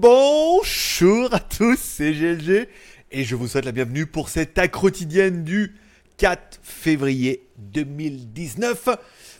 Bonjour 0.00 1.32
à 1.32 1.40
tous, 1.40 1.78
c'est 1.78 2.12
GLG 2.12 2.68
et 3.10 3.24
je 3.24 3.34
vous 3.36 3.46
souhaite 3.48 3.64
la 3.64 3.72
bienvenue 3.72 4.06
pour 4.06 4.28
cette 4.28 4.58
attaque 4.58 4.72
quotidienne 4.72 5.44
du 5.44 5.76
4 6.16 6.60
février 6.62 7.48
2019. 7.58 8.88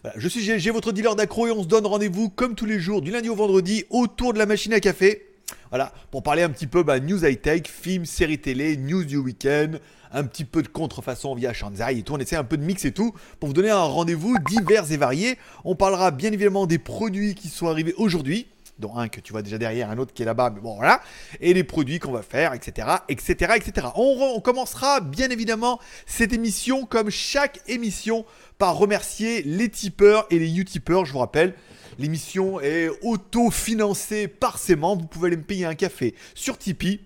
Voilà, 0.08 0.22
je 0.22 0.28
suis 0.28 0.42
GLG, 0.42 0.72
votre 0.72 0.92
dealer 0.92 1.16
d'accro 1.16 1.48
et 1.48 1.50
on 1.50 1.62
se 1.62 1.68
donne 1.68 1.84
rendez-vous 1.84 2.30
comme 2.30 2.54
tous 2.54 2.64
les 2.64 2.80
jours 2.80 3.02
du 3.02 3.10
lundi 3.10 3.28
au 3.28 3.34
vendredi 3.34 3.84
autour 3.90 4.32
de 4.32 4.38
la 4.38 4.46
machine 4.46 4.72
à 4.72 4.80
café. 4.80 5.26
Voilà, 5.68 5.92
pour 6.10 6.22
parler 6.22 6.40
un 6.40 6.48
petit 6.48 6.66
peu 6.66 6.82
bah, 6.82 6.98
news 6.98 7.26
high-tech, 7.26 7.64
films, 7.66 8.06
séries 8.06 8.38
télé, 8.38 8.78
news 8.78 9.04
du 9.04 9.18
week-end, 9.18 9.72
un 10.10 10.24
petit 10.24 10.46
peu 10.46 10.62
de 10.62 10.68
contrefaçon 10.68 11.34
via 11.34 11.52
Shanzai 11.52 11.98
et 11.98 12.02
tout. 12.02 12.14
On 12.14 12.18
essaie 12.18 12.36
un 12.36 12.44
peu 12.44 12.56
de 12.56 12.62
mix 12.62 12.86
et 12.86 12.92
tout 12.92 13.12
pour 13.38 13.48
vous 13.48 13.52
donner 13.52 13.68
un 13.68 13.82
rendez-vous 13.82 14.34
divers 14.48 14.90
et 14.90 14.96
varié. 14.96 15.36
On 15.66 15.74
parlera 15.74 16.10
bien 16.10 16.32
évidemment 16.32 16.64
des 16.64 16.78
produits 16.78 17.34
qui 17.34 17.48
sont 17.48 17.66
arrivés 17.66 17.92
aujourd'hui 17.98 18.46
dont 18.78 18.96
un 18.96 19.08
que 19.08 19.20
tu 19.20 19.32
vois 19.32 19.42
déjà 19.42 19.58
derrière, 19.58 19.90
un 19.90 19.98
autre 19.98 20.12
qui 20.12 20.22
est 20.22 20.26
là-bas, 20.26 20.50
mais 20.50 20.60
bon 20.60 20.76
voilà, 20.76 21.00
et 21.40 21.54
les 21.54 21.64
produits 21.64 21.98
qu'on 21.98 22.12
va 22.12 22.22
faire, 22.22 22.54
etc., 22.54 22.88
etc., 23.08 23.54
etc. 23.56 23.88
On, 23.96 24.40
commencera 24.40 25.00
bien 25.00 25.28
évidemment 25.30 25.80
cette 26.06 26.32
émission 26.32 26.86
comme 26.86 27.10
chaque 27.10 27.60
émission 27.66 28.24
par 28.56 28.76
remercier 28.76 29.42
les 29.42 29.68
tipeurs 29.68 30.26
et 30.30 30.38
les 30.38 30.58
utipeurs, 30.58 31.04
je 31.04 31.12
vous 31.12 31.18
rappelle. 31.18 31.54
L'émission 31.98 32.60
est 32.60 32.88
auto-financée 33.02 34.28
par 34.28 34.58
ses 34.58 34.76
membres. 34.76 35.02
Vous 35.02 35.08
pouvez 35.08 35.28
aller 35.28 35.36
me 35.36 35.42
payer 35.42 35.64
un 35.64 35.74
café 35.74 36.14
sur 36.34 36.56
Tipeee 36.56 37.00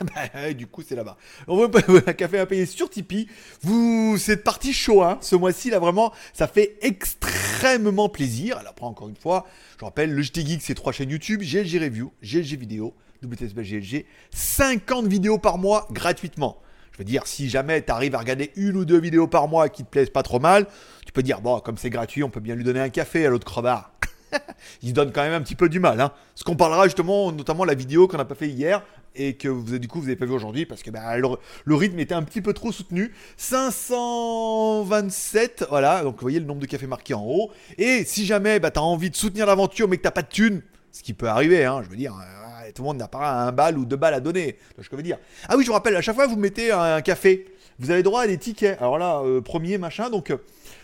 bah, 0.00 0.52
du 0.52 0.66
coup, 0.66 0.82
c'est 0.86 0.94
là-bas. 0.94 1.16
On 1.46 1.56
veut 1.56 1.70
un 2.06 2.12
café 2.12 2.38
à 2.38 2.46
payer 2.46 2.66
sur 2.66 2.90
Tipeee. 2.90 3.28
Vous, 3.62 4.16
c'est 4.18 4.38
parti 4.38 4.72
chaud, 4.72 5.02
hein. 5.02 5.18
Ce 5.20 5.36
mois-ci, 5.36 5.70
là, 5.70 5.78
vraiment, 5.78 6.12
ça 6.32 6.46
fait 6.46 6.76
extrêmement 6.80 8.08
plaisir. 8.08 8.58
Alors, 8.58 8.72
après, 8.72 8.86
encore 8.86 9.08
une 9.08 9.16
fois, 9.16 9.46
je 9.78 9.84
rappelle, 9.84 10.12
le 10.12 10.22
JT 10.22 10.46
Geek, 10.46 10.62
c'est 10.62 10.74
trois 10.74 10.92
chaînes 10.92 11.10
YouTube, 11.10 11.42
GLG 11.42 11.80
Review, 11.82 12.12
GLG 12.22 12.58
Vidéo, 12.58 12.94
WTSB 13.22 13.62
GLG, 13.62 14.06
50 14.32 15.06
vidéos 15.06 15.38
par 15.38 15.58
mois 15.58 15.86
gratuitement. 15.90 16.58
Je 16.92 16.98
veux 16.98 17.04
dire, 17.04 17.26
si 17.26 17.48
jamais 17.48 17.82
tu 17.82 17.90
arrives 17.90 18.14
à 18.14 18.18
regarder 18.18 18.50
une 18.56 18.76
ou 18.76 18.84
deux 18.84 19.00
vidéos 19.00 19.26
par 19.26 19.48
mois 19.48 19.68
qui 19.68 19.82
te 19.82 19.88
plaisent 19.88 20.10
pas 20.10 20.22
trop 20.22 20.40
mal, 20.40 20.66
tu 21.06 21.12
peux 21.12 21.22
dire, 21.22 21.40
bon, 21.40 21.60
comme 21.60 21.78
c'est 21.78 21.90
gratuit, 21.90 22.22
on 22.22 22.28
peut 22.28 22.40
bien 22.40 22.54
lui 22.54 22.64
donner 22.64 22.80
un 22.80 22.90
café 22.90 23.24
à 23.24 23.30
l'autre 23.30 23.46
crevard. 23.46 23.92
il 24.82 24.92
donne 24.92 25.12
quand 25.12 25.22
même 25.22 25.32
un 25.32 25.40
petit 25.40 25.54
peu 25.54 25.68
du 25.68 25.80
mal. 25.80 26.00
Hein. 26.00 26.12
Ce 26.34 26.44
qu'on 26.44 26.56
parlera 26.56 26.84
justement, 26.84 27.32
notamment 27.32 27.64
la 27.64 27.74
vidéo 27.74 28.08
qu'on 28.08 28.18
n'a 28.18 28.24
pas 28.24 28.34
fait 28.34 28.48
hier 28.48 28.82
et 29.14 29.34
que 29.34 29.48
vous 29.48 29.78
du 29.78 29.88
coup 29.88 29.98
vous 29.98 30.06
n'avez 30.06 30.16
pas 30.16 30.24
vu 30.26 30.32
aujourd'hui 30.32 30.66
parce 30.66 30.82
que 30.82 30.90
bah, 30.90 31.16
le, 31.16 31.28
le, 31.64 31.74
rythme 31.74 31.98
était 31.98 32.14
un 32.14 32.22
petit 32.22 32.40
peu 32.40 32.52
trop 32.52 32.70
soutenu. 32.72 33.12
527, 33.36 35.66
voilà, 35.68 36.02
donc 36.02 36.16
vous 36.16 36.22
voyez 36.22 36.40
le 36.40 36.46
nombre 36.46 36.60
de 36.60 36.66
cafés 36.66 36.86
marqués 36.86 37.14
en 37.14 37.24
haut. 37.24 37.50
Et 37.78 38.04
si 38.04 38.26
jamais 38.26 38.60
bah, 38.60 38.70
tu 38.70 38.78
as 38.78 38.82
envie 38.82 39.10
de 39.10 39.16
soutenir 39.16 39.46
l'aventure 39.46 39.88
mais 39.88 39.98
que 39.98 40.06
tu 40.06 40.12
pas 40.12 40.22
de 40.22 40.28
thunes, 40.28 40.62
ce 40.90 41.02
qui 41.02 41.14
peut 41.14 41.28
arriver, 41.28 41.64
hein, 41.64 41.80
je 41.84 41.88
veux 41.88 41.96
dire, 41.96 42.14
euh, 42.14 42.70
tout 42.74 42.82
le 42.82 42.88
monde 42.88 42.98
n'a 42.98 43.08
pas 43.08 43.46
un 43.46 43.52
bal 43.52 43.78
ou 43.78 43.84
deux 43.84 43.96
balles 43.96 44.14
à 44.14 44.20
donner. 44.20 44.58
Je 44.78 44.88
veux 44.94 45.02
dire. 45.02 45.18
Ah 45.48 45.56
oui, 45.56 45.62
je 45.62 45.68
vous 45.68 45.74
rappelle, 45.74 45.96
à 45.96 46.02
chaque 46.02 46.14
fois 46.14 46.26
vous 46.26 46.36
mettez 46.36 46.70
un, 46.70 47.00
café, 47.00 47.46
vous 47.78 47.90
avez 47.90 48.02
droit 48.02 48.22
à 48.22 48.26
des 48.26 48.38
tickets. 48.38 48.76
Alors 48.78 48.98
là, 48.98 49.22
euh, 49.24 49.40
premier 49.40 49.78
machin, 49.78 50.10
donc. 50.10 50.32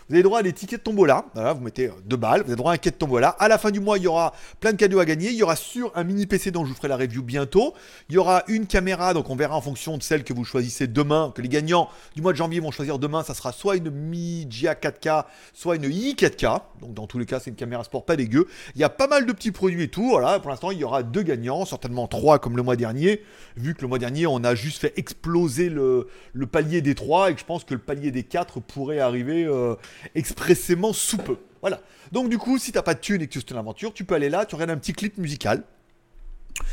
Euh, 0.09 0.13
vous 0.13 0.15
avez 0.15 0.23
droit 0.23 0.39
à 0.39 0.43
des 0.43 0.53
tickets 0.53 0.79
de 0.79 0.83
tombola. 0.83 1.25
Voilà, 1.33 1.53
vous 1.53 1.61
mettez 1.61 1.89
deux 2.05 2.17
balles. 2.17 2.41
Vous 2.41 2.47
avez 2.47 2.55
droit 2.55 2.71
à 2.71 2.75
un 2.75 2.77
ticket 2.77 2.91
de 2.91 2.95
tombola. 2.95 3.29
À 3.39 3.47
la 3.47 3.57
fin 3.57 3.71
du 3.71 3.79
mois, 3.79 3.97
il 3.97 4.03
y 4.03 4.07
aura 4.07 4.33
plein 4.59 4.71
de 4.71 4.77
cadeaux 4.77 4.99
à 4.99 5.05
gagner. 5.05 5.29
Il 5.29 5.35
y 5.35 5.43
aura 5.43 5.55
sur 5.55 5.91
un 5.95 6.03
mini 6.03 6.25
PC 6.25 6.51
dont 6.51 6.65
je 6.65 6.69
vous 6.69 6.75
ferai 6.75 6.87
la 6.87 6.97
review 6.97 7.23
bientôt. 7.23 7.73
Il 8.09 8.15
y 8.15 8.17
aura 8.17 8.43
une 8.47 8.65
caméra. 8.65 9.13
Donc 9.13 9.29
on 9.29 9.35
verra 9.35 9.55
en 9.55 9.61
fonction 9.61 9.97
de 9.97 10.03
celle 10.03 10.23
que 10.23 10.33
vous 10.33 10.43
choisissez 10.43 10.87
demain. 10.87 11.31
Que 11.35 11.41
les 11.41 11.49
gagnants 11.49 11.89
du 12.15 12.21
mois 12.21 12.31
de 12.31 12.37
janvier 12.37 12.59
vont 12.59 12.71
choisir 12.71 12.97
demain. 12.99 13.23
Ça 13.23 13.33
sera 13.33 13.51
soit 13.51 13.75
une 13.75 13.89
Mi 13.91 14.47
GA 14.47 14.73
4K, 14.73 15.25
soit 15.53 15.75
une 15.75 15.85
i 15.85 16.15
4K. 16.15 16.61
Donc 16.81 16.93
dans 16.93 17.07
tous 17.07 17.19
les 17.19 17.25
cas, 17.25 17.39
c'est 17.39 17.49
une 17.49 17.55
caméra 17.55 17.83
sport 17.83 18.05
pas 18.05 18.15
dégueu. 18.15 18.47
Il 18.75 18.81
y 18.81 18.83
a 18.83 18.89
pas 18.89 19.07
mal 19.07 19.25
de 19.25 19.31
petits 19.31 19.51
produits 19.51 19.83
et 19.83 19.87
tout. 19.89 20.09
Voilà, 20.09 20.39
pour 20.39 20.49
l'instant, 20.49 20.71
il 20.71 20.79
y 20.79 20.83
aura 20.83 21.03
deux 21.03 21.23
gagnants. 21.23 21.65
Certainement 21.65 22.07
trois 22.07 22.39
comme 22.39 22.57
le 22.57 22.63
mois 22.63 22.75
dernier. 22.75 23.21
Vu 23.57 23.75
que 23.75 23.81
le 23.81 23.87
mois 23.87 23.99
dernier, 23.99 24.25
on 24.27 24.43
a 24.43 24.55
juste 24.55 24.79
fait 24.79 24.93
exploser 24.97 25.69
le, 25.69 26.07
le 26.33 26.47
palier 26.47 26.81
des 26.81 26.95
trois. 26.95 27.29
Et 27.29 27.33
que 27.35 27.39
je 27.39 27.45
pense 27.45 27.63
que 27.63 27.73
le 27.73 27.79
palier 27.79 28.11
des 28.11 28.23
quatre 28.23 28.59
pourrait 28.59 28.99
arriver 28.99 29.45
euh, 29.45 29.75
expressément 30.15 30.93
sous 30.93 31.17
peu. 31.17 31.37
Voilà. 31.61 31.81
Donc 32.11 32.29
du 32.29 32.37
coup, 32.37 32.57
si 32.57 32.71
t'as 32.71 32.81
pas 32.81 32.93
de 32.93 32.99
thune 32.99 33.21
et 33.21 33.27
que 33.27 33.33
tu 33.33 33.39
es 33.39 33.51
une 33.51 33.57
aventure, 33.57 33.93
tu 33.93 34.03
peux 34.03 34.15
aller 34.15 34.29
là, 34.29 34.45
tu 34.45 34.55
regardes 34.55 34.71
un 34.71 34.77
petit 34.77 34.93
clip 34.93 35.17
musical. 35.17 35.63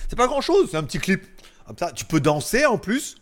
C'est 0.08 0.16
pas 0.16 0.26
grand 0.26 0.40
chose, 0.40 0.68
c'est 0.70 0.76
un 0.76 0.84
petit 0.84 0.98
clip. 0.98 1.24
Comme 1.66 1.78
ça, 1.78 1.92
tu 1.92 2.04
peux 2.04 2.20
danser 2.20 2.64
en 2.64 2.78
plus. 2.78 3.16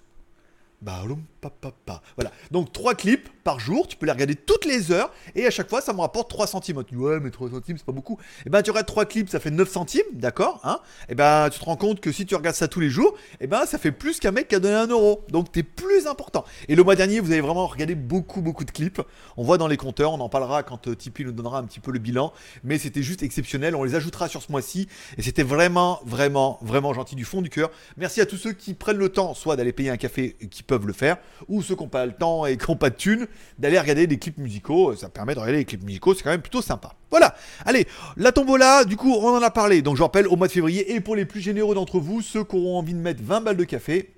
Voilà. 2.16 2.32
Donc 2.50 2.72
trois 2.72 2.94
clips 2.94 3.28
par 3.44 3.60
jour, 3.60 3.86
tu 3.86 3.96
peux 3.96 4.06
les 4.06 4.12
regarder 4.12 4.34
toutes 4.34 4.64
les 4.64 4.90
heures 4.90 5.12
et 5.34 5.46
à 5.46 5.50
chaque 5.50 5.68
fois 5.68 5.80
ça 5.80 5.92
me 5.92 6.00
rapporte 6.00 6.30
3 6.30 6.46
centimes. 6.46 6.82
Tu 6.84 6.94
dis, 6.94 7.00
ouais, 7.00 7.20
mais 7.20 7.30
3 7.30 7.50
centimes 7.50 7.76
c'est 7.76 7.84
pas 7.84 7.92
beaucoup. 7.92 8.14
Et 8.14 8.44
eh 8.46 8.50
ben 8.50 8.62
tu 8.62 8.70
regardes 8.70 8.86
3 8.86 9.04
clips, 9.04 9.28
ça 9.28 9.40
fait 9.40 9.50
9 9.50 9.68
centimes, 9.68 10.02
d'accord 10.12 10.60
hein 10.64 10.80
Et 11.02 11.12
eh 11.12 11.14
ben 11.14 11.48
tu 11.50 11.58
te 11.58 11.64
rends 11.64 11.76
compte 11.76 12.00
que 12.00 12.10
si 12.10 12.24
tu 12.26 12.34
regardes 12.34 12.56
ça 12.56 12.68
tous 12.68 12.80
les 12.80 12.88
jours, 12.88 13.14
et 13.34 13.44
eh 13.44 13.46
ben 13.46 13.66
ça 13.66 13.78
fait 13.78 13.92
plus 13.92 14.18
qu'un 14.18 14.30
mec 14.30 14.48
qui 14.48 14.54
a 14.54 14.60
donné 14.60 14.74
un 14.74 14.86
euro. 14.86 15.24
Donc 15.28 15.52
t'es 15.52 15.62
plus 15.62 16.06
important. 16.06 16.44
Et 16.68 16.74
le 16.74 16.82
mois 16.82 16.96
dernier, 16.96 17.20
vous 17.20 17.30
avez 17.32 17.40
vraiment 17.40 17.66
regardé 17.66 17.94
beaucoup 17.94 18.40
beaucoup 18.40 18.64
de 18.64 18.70
clips. 18.70 19.00
On 19.36 19.44
voit 19.44 19.58
dans 19.58 19.68
les 19.68 19.76
compteurs, 19.76 20.12
on 20.12 20.20
en 20.20 20.28
parlera 20.28 20.62
quand 20.62 20.88
euh, 20.88 20.94
Tipeee 20.94 21.24
nous 21.24 21.32
donnera 21.32 21.58
un 21.58 21.64
petit 21.64 21.80
peu 21.80 21.92
le 21.92 21.98
bilan, 21.98 22.32
mais 22.62 22.78
c'était 22.78 23.02
juste 23.02 23.22
exceptionnel. 23.22 23.76
On 23.76 23.84
les 23.84 23.94
ajoutera 23.94 24.28
sur 24.28 24.42
ce 24.42 24.50
mois-ci 24.50 24.88
et 25.18 25.22
c'était 25.22 25.42
vraiment 25.42 26.00
vraiment 26.06 26.58
vraiment 26.62 26.94
gentil 26.94 27.14
du 27.14 27.24
fond 27.24 27.42
du 27.42 27.50
cœur. 27.50 27.70
Merci 27.96 28.20
à 28.20 28.26
tous 28.26 28.36
ceux 28.36 28.52
qui 28.52 28.74
prennent 28.74 28.96
le 28.96 29.10
temps, 29.10 29.34
soit 29.34 29.56
d'aller 29.56 29.72
payer 29.72 29.90
un 29.90 29.96
café, 29.96 30.36
qui 30.50 30.62
peuvent 30.62 30.73
le 30.82 30.92
faire, 30.92 31.16
ou 31.48 31.62
ceux 31.62 31.74
qui 31.76 31.82
n'ont 31.82 31.88
pas 31.88 32.06
le 32.06 32.12
temps 32.12 32.46
et 32.46 32.56
qui 32.56 32.70
n'ont 32.70 32.76
pas 32.76 32.90
de 32.90 32.96
thunes, 32.96 33.26
d'aller 33.58 33.78
regarder 33.78 34.06
des 34.06 34.18
clips 34.18 34.38
musicaux. 34.38 34.94
Ça 34.96 35.08
permet 35.08 35.34
de 35.34 35.40
regarder 35.40 35.58
les 35.58 35.64
clips 35.64 35.84
musicaux, 35.84 36.14
c'est 36.14 36.22
quand 36.22 36.30
même 36.30 36.42
plutôt 36.42 36.62
sympa. 36.62 36.94
Voilà, 37.10 37.34
allez, 37.64 37.86
la 38.16 38.32
tombola, 38.32 38.84
du 38.84 38.96
coup, 38.96 39.12
on 39.12 39.28
en 39.28 39.42
a 39.42 39.50
parlé. 39.50 39.82
Donc 39.82 39.96
je 39.96 40.02
rappelle, 40.02 40.26
au 40.26 40.36
mois 40.36 40.48
de 40.48 40.52
février, 40.52 40.94
et 40.94 41.00
pour 41.00 41.16
les 41.16 41.24
plus 41.24 41.40
généreux 41.40 41.74
d'entre 41.74 42.00
vous, 42.00 42.20
ceux 42.20 42.44
qui 42.44 42.56
auront 42.56 42.78
envie 42.78 42.94
de 42.94 42.98
mettre 42.98 43.22
20 43.22 43.40
balles 43.40 43.56
de 43.56 43.64
café, 43.64 44.12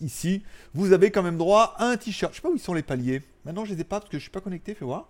ici, 0.00 0.42
vous 0.74 0.92
avez 0.92 1.10
quand 1.10 1.22
même 1.22 1.36
droit 1.36 1.74
à 1.78 1.86
un 1.86 1.96
t-shirt. 1.96 2.32
Je 2.32 2.36
sais 2.36 2.42
pas 2.42 2.50
où 2.50 2.56
ils 2.56 2.60
sont 2.60 2.74
les 2.74 2.82
paliers. 2.82 3.22
Maintenant, 3.44 3.64
je 3.64 3.74
les 3.74 3.80
ai 3.80 3.84
pas 3.84 4.00
parce 4.00 4.10
que 4.10 4.18
je 4.18 4.22
suis 4.22 4.30
pas 4.30 4.40
connecté, 4.40 4.74
fais 4.74 4.84
voir. 4.84 5.08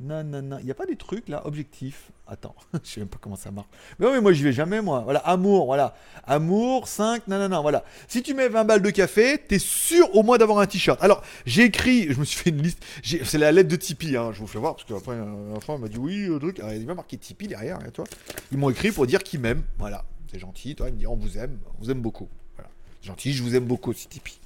Non, 0.00 0.24
non, 0.24 0.42
non. 0.42 0.58
Il 0.58 0.64
n'y 0.64 0.70
a 0.70 0.74
pas 0.74 0.86
des 0.86 0.96
trucs 0.96 1.28
là, 1.28 1.46
objectifs. 1.46 2.10
Attends, 2.26 2.54
je 2.72 2.88
sais 2.88 3.00
même 3.00 3.08
pas 3.08 3.18
comment 3.20 3.36
ça 3.36 3.50
marche. 3.50 3.68
Mais 3.98 4.06
non, 4.06 4.12
mais 4.12 4.20
moi 4.20 4.32
j'y 4.32 4.42
vais 4.42 4.52
jamais, 4.52 4.80
moi. 4.80 5.00
Voilà, 5.00 5.20
amour, 5.20 5.66
voilà. 5.66 5.94
Amour, 6.26 6.88
5, 6.88 7.28
non, 7.28 7.38
non, 7.38 7.48
non, 7.48 7.62
voilà. 7.62 7.84
Si 8.08 8.22
tu 8.22 8.34
mets 8.34 8.48
20 8.48 8.64
balles 8.64 8.82
de 8.82 8.90
café, 8.90 9.38
t'es 9.38 9.58
sûr 9.58 10.14
au 10.16 10.22
moins 10.22 10.36
d'avoir 10.36 10.58
un 10.58 10.66
t-shirt. 10.66 11.02
Alors, 11.02 11.22
j'ai 11.46 11.64
écrit, 11.64 12.12
je 12.12 12.18
me 12.18 12.24
suis 12.24 12.38
fait 12.38 12.50
une 12.50 12.62
liste. 12.62 12.84
C'est 13.02 13.38
la 13.38 13.52
lettre 13.52 13.68
de 13.68 13.76
Tipeee, 13.76 14.16
hein, 14.16 14.32
je 14.32 14.40
vous 14.40 14.46
fais 14.46 14.58
voir, 14.58 14.74
parce 14.74 14.88
qu'après, 14.88 15.16
enfin, 15.54 15.78
m'a 15.78 15.88
dit 15.88 15.98
oui, 15.98 16.26
le 16.26 16.38
truc. 16.38 16.58
Alors, 16.58 16.72
il 16.72 16.78
y 16.78 16.82
a 16.82 16.84
bien 16.84 16.94
marqué 16.94 17.16
Tipeee 17.16 17.48
derrière, 17.48 17.78
hein, 17.78 17.90
toi? 17.92 18.04
Ils 18.50 18.58
m'ont 18.58 18.70
écrit 18.70 18.90
pour 18.90 19.06
dire 19.06 19.22
qu'ils 19.22 19.40
m'aiment. 19.40 19.62
Voilà, 19.78 20.04
c'est 20.30 20.40
gentil, 20.40 20.74
toi. 20.74 20.88
Ils 20.88 20.94
me 20.94 20.98
disent 20.98 21.06
on 21.06 21.16
vous 21.16 21.38
aime, 21.38 21.58
on 21.78 21.84
vous 21.84 21.90
aime 21.90 22.00
beaucoup. 22.00 22.28
Voilà. 22.56 22.70
Gentil, 23.02 23.32
je 23.32 23.42
vous 23.42 23.54
aime 23.54 23.64
beaucoup 23.64 23.90
aussi, 23.90 24.08
Tipeee 24.08 24.40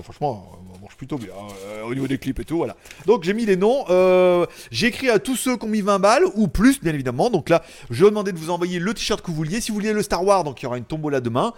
franchement, 0.00 0.58
on 0.74 0.80
marche 0.80 0.96
plutôt 0.96 1.18
bien 1.18 1.32
euh, 1.66 1.82
au 1.84 1.94
niveau 1.94 2.06
des 2.06 2.18
clips 2.18 2.40
et 2.40 2.44
tout. 2.44 2.56
Voilà. 2.56 2.76
Donc 3.06 3.24
j'ai 3.24 3.34
mis 3.34 3.44
les 3.44 3.56
noms. 3.56 3.84
Euh, 3.90 4.46
j'ai 4.70 4.86
écrit 4.86 5.10
à 5.10 5.18
tous 5.18 5.36
ceux 5.36 5.56
qui 5.56 5.64
ont 5.64 5.68
mis 5.68 5.82
20 5.82 5.98
balles 5.98 6.24
ou 6.34 6.48
plus, 6.48 6.80
bien 6.80 6.94
évidemment. 6.94 7.28
Donc 7.28 7.48
là, 7.48 7.62
je 7.90 8.04
vais 8.04 8.10
demander 8.10 8.32
de 8.32 8.38
vous 8.38 8.50
envoyer 8.50 8.78
le 8.78 8.94
t-shirt 8.94 9.20
que 9.20 9.26
vous 9.26 9.36
vouliez. 9.36 9.60
Si 9.60 9.70
vous 9.70 9.76
vouliez 9.76 9.92
le 9.92 10.02
Star 10.02 10.24
Wars, 10.24 10.44
donc 10.44 10.62
il 10.62 10.64
y 10.64 10.66
aura 10.66 10.78
une 10.78 10.84
tombola 10.84 11.20
demain. 11.20 11.52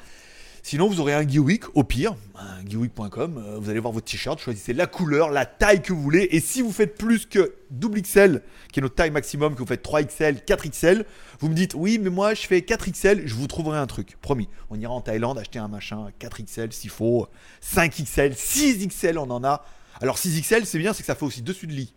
Sinon, 0.67 0.89
vous 0.89 0.99
aurez 0.99 1.13
un 1.13 1.29
Geeweek 1.29 1.65
au 1.77 1.85
pire, 1.85 2.17
un 2.35 2.67
geeweek.com. 2.67 3.37
Euh, 3.37 3.59
vous 3.59 3.69
allez 3.69 3.81
voir 3.81 3.93
votre 3.93 4.07
t-shirt, 4.07 4.41
choisissez 4.41 4.73
la 4.73 4.87
couleur, 4.87 5.31
la 5.31 5.45
taille 5.45 5.83
que 5.83 5.93
vous 5.93 6.01
voulez. 6.01 6.27
Et 6.31 6.41
si 6.41 6.63
vous 6.63 6.73
faites 6.73 6.97
plus 6.97 7.27
que 7.27 7.55
double 7.71 8.01
XL, 8.01 8.41
qui 8.73 8.81
est 8.81 8.83
notre 8.83 8.95
taille 8.95 9.11
maximum, 9.11 9.53
que 9.53 9.59
vous 9.59 9.67
faites 9.67 9.85
3XL, 9.85 10.43
4XL, 10.43 11.05
vous 11.41 11.51
me 11.51 11.55
dites 11.55 11.75
oui, 11.75 11.99
mais 11.99 12.09
moi 12.09 12.33
je 12.33 12.47
fais 12.47 12.61
4XL, 12.61 13.27
je 13.27 13.35
vous 13.35 13.47
trouverai 13.47 13.77
un 13.77 13.87
truc. 13.87 14.17
Promis. 14.23 14.49
On 14.71 14.81
ira 14.81 14.95
en 14.95 15.03
Thaïlande 15.03 15.39
acheter 15.39 15.59
un 15.59 15.69
machin 15.69 16.07
4XL 16.19 16.71
s'il 16.71 16.89
faut, 16.89 17.29
5XL, 17.63 18.35
6XL, 18.35 19.19
on 19.19 19.29
en 19.29 19.45
a. 19.45 19.67
Alors 20.01 20.17
6XL, 20.17 20.65
c'est 20.65 20.79
bien, 20.79 20.95
c'est 20.95 21.03
que 21.03 21.07
ça 21.07 21.15
fait 21.15 21.27
aussi 21.27 21.43
dessus 21.43 21.67
de 21.67 21.73
lit. 21.73 21.93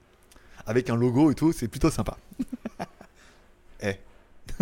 Avec 0.66 0.90
un 0.90 0.98
logo 0.98 1.32
et 1.32 1.36
tout, 1.36 1.54
c'est 1.54 1.70
plutôt 1.70 1.90
sympa. 1.90 2.18
eh, 3.82 3.94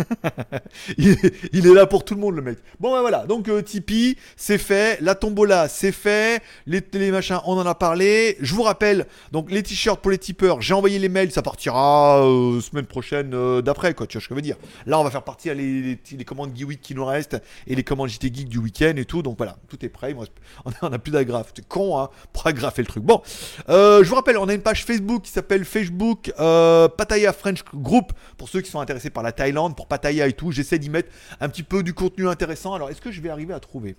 il, 0.98 1.66
est, 1.66 1.74
là 1.74 1.86
pour 1.86 2.04
tout 2.04 2.14
le 2.14 2.20
monde, 2.20 2.36
le 2.36 2.42
mec. 2.42 2.58
Bon, 2.80 2.92
ben 2.92 3.00
voilà. 3.00 3.26
Donc, 3.26 3.48
euh, 3.48 3.62
Tipeee, 3.62 4.16
c'est 4.36 4.58
fait. 4.58 5.00
La 5.00 5.14
tombola, 5.14 5.68
c'est 5.68 5.92
fait. 5.92 6.42
Les, 6.66 7.10
machins, 7.10 7.38
on 7.46 7.58
en 7.58 7.66
a 7.66 7.74
parlé. 7.74 8.36
Je 8.40 8.54
vous 8.54 8.62
rappelle, 8.62 9.06
donc, 9.32 9.50
les 9.50 9.62
t-shirts 9.62 10.00
pour 10.00 10.10
les 10.10 10.18
tipeurs, 10.18 10.60
j'ai 10.60 10.74
envoyé 10.74 10.98
les 10.98 11.08
mails. 11.08 11.30
Ça 11.32 11.42
partira 11.42 12.24
euh, 12.24 12.60
semaine 12.60 12.86
prochaine 12.86 13.32
euh, 13.34 13.62
d'après, 13.62 13.94
quoi. 13.94 14.06
Tu 14.06 14.18
vois 14.18 14.22
ce 14.22 14.28
que 14.28 14.34
je 14.34 14.36
veux 14.36 14.42
dire? 14.42 14.56
Là, 14.86 14.98
on 14.98 15.04
va 15.04 15.10
faire 15.10 15.24
partir 15.24 15.54
les, 15.54 15.98
les, 16.10 16.24
commandes 16.24 16.52
Geek 16.54 16.80
qui 16.80 16.94
nous 16.94 17.04
restent 17.04 17.40
et 17.66 17.74
les 17.74 17.84
commandes 17.84 18.08
JT 18.08 18.32
Geek 18.32 18.48
du 18.48 18.58
week-end 18.58 18.94
et 18.96 19.04
tout. 19.04 19.22
Donc, 19.22 19.36
voilà. 19.38 19.56
Tout 19.68 19.84
est 19.84 19.88
prêt. 19.88 20.14
on, 20.82 20.92
a, 20.92 20.98
plus 20.98 21.12
d'agrafes. 21.12 21.52
C'est 21.54 21.66
con, 21.66 21.98
hein, 21.98 22.10
pour 22.32 22.46
agrafer 22.46 22.82
le 22.82 22.88
truc. 22.88 23.02
Bon, 23.02 23.22
je 23.68 24.04
vous 24.04 24.14
rappelle, 24.14 24.38
on 24.38 24.48
a 24.48 24.54
une 24.54 24.62
page 24.62 24.84
Facebook 24.84 25.22
qui 25.22 25.30
s'appelle 25.32 25.64
Facebook 25.64 26.32
Pataya 26.36 27.32
French 27.32 27.64
Group 27.74 28.12
pour 28.36 28.48
ceux 28.48 28.60
qui 28.60 28.70
sont 28.70 28.80
intéressés 28.80 29.10
par 29.10 29.22
la 29.22 29.32
Thaïlande 29.32 29.76
Pattaya 29.86 30.26
et 30.26 30.32
tout. 30.32 30.52
J'essaie 30.52 30.78
d'y 30.78 30.90
mettre 30.90 31.10
un 31.40 31.48
petit 31.48 31.62
peu 31.62 31.82
du 31.82 31.94
contenu 31.94 32.28
intéressant. 32.28 32.74
Alors, 32.74 32.90
est-ce 32.90 33.00
que 33.00 33.10
je 33.10 33.20
vais 33.20 33.30
arriver 33.30 33.54
à 33.54 33.60
trouver? 33.60 33.96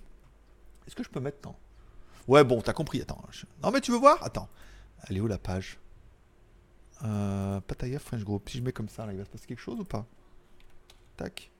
Est-ce 0.86 0.94
que 0.96 1.02
je 1.02 1.10
peux 1.10 1.20
mettre. 1.20 1.38
Non. 1.46 1.54
Ouais, 2.26 2.44
bon, 2.44 2.60
t'as 2.60 2.72
compris. 2.72 3.00
Attends. 3.00 3.22
Non, 3.62 3.70
mais 3.70 3.80
tu 3.80 3.90
veux 3.90 3.98
voir? 3.98 4.22
Attends. 4.22 4.48
Elle 5.08 5.16
est 5.16 5.20
où 5.20 5.26
la 5.26 5.38
page? 5.38 5.78
Euh, 7.04 7.60
Pattaya 7.60 7.98
French 7.98 8.24
Group. 8.24 8.48
Si 8.48 8.58
je 8.58 8.62
mets 8.62 8.72
comme 8.72 8.88
ça, 8.88 9.06
là, 9.06 9.12
il 9.12 9.18
va 9.18 9.24
se 9.24 9.30
passer 9.30 9.46
quelque 9.46 9.60
chose 9.60 9.78
ou 9.80 9.84
pas? 9.84 10.06
Tac. 11.16 11.50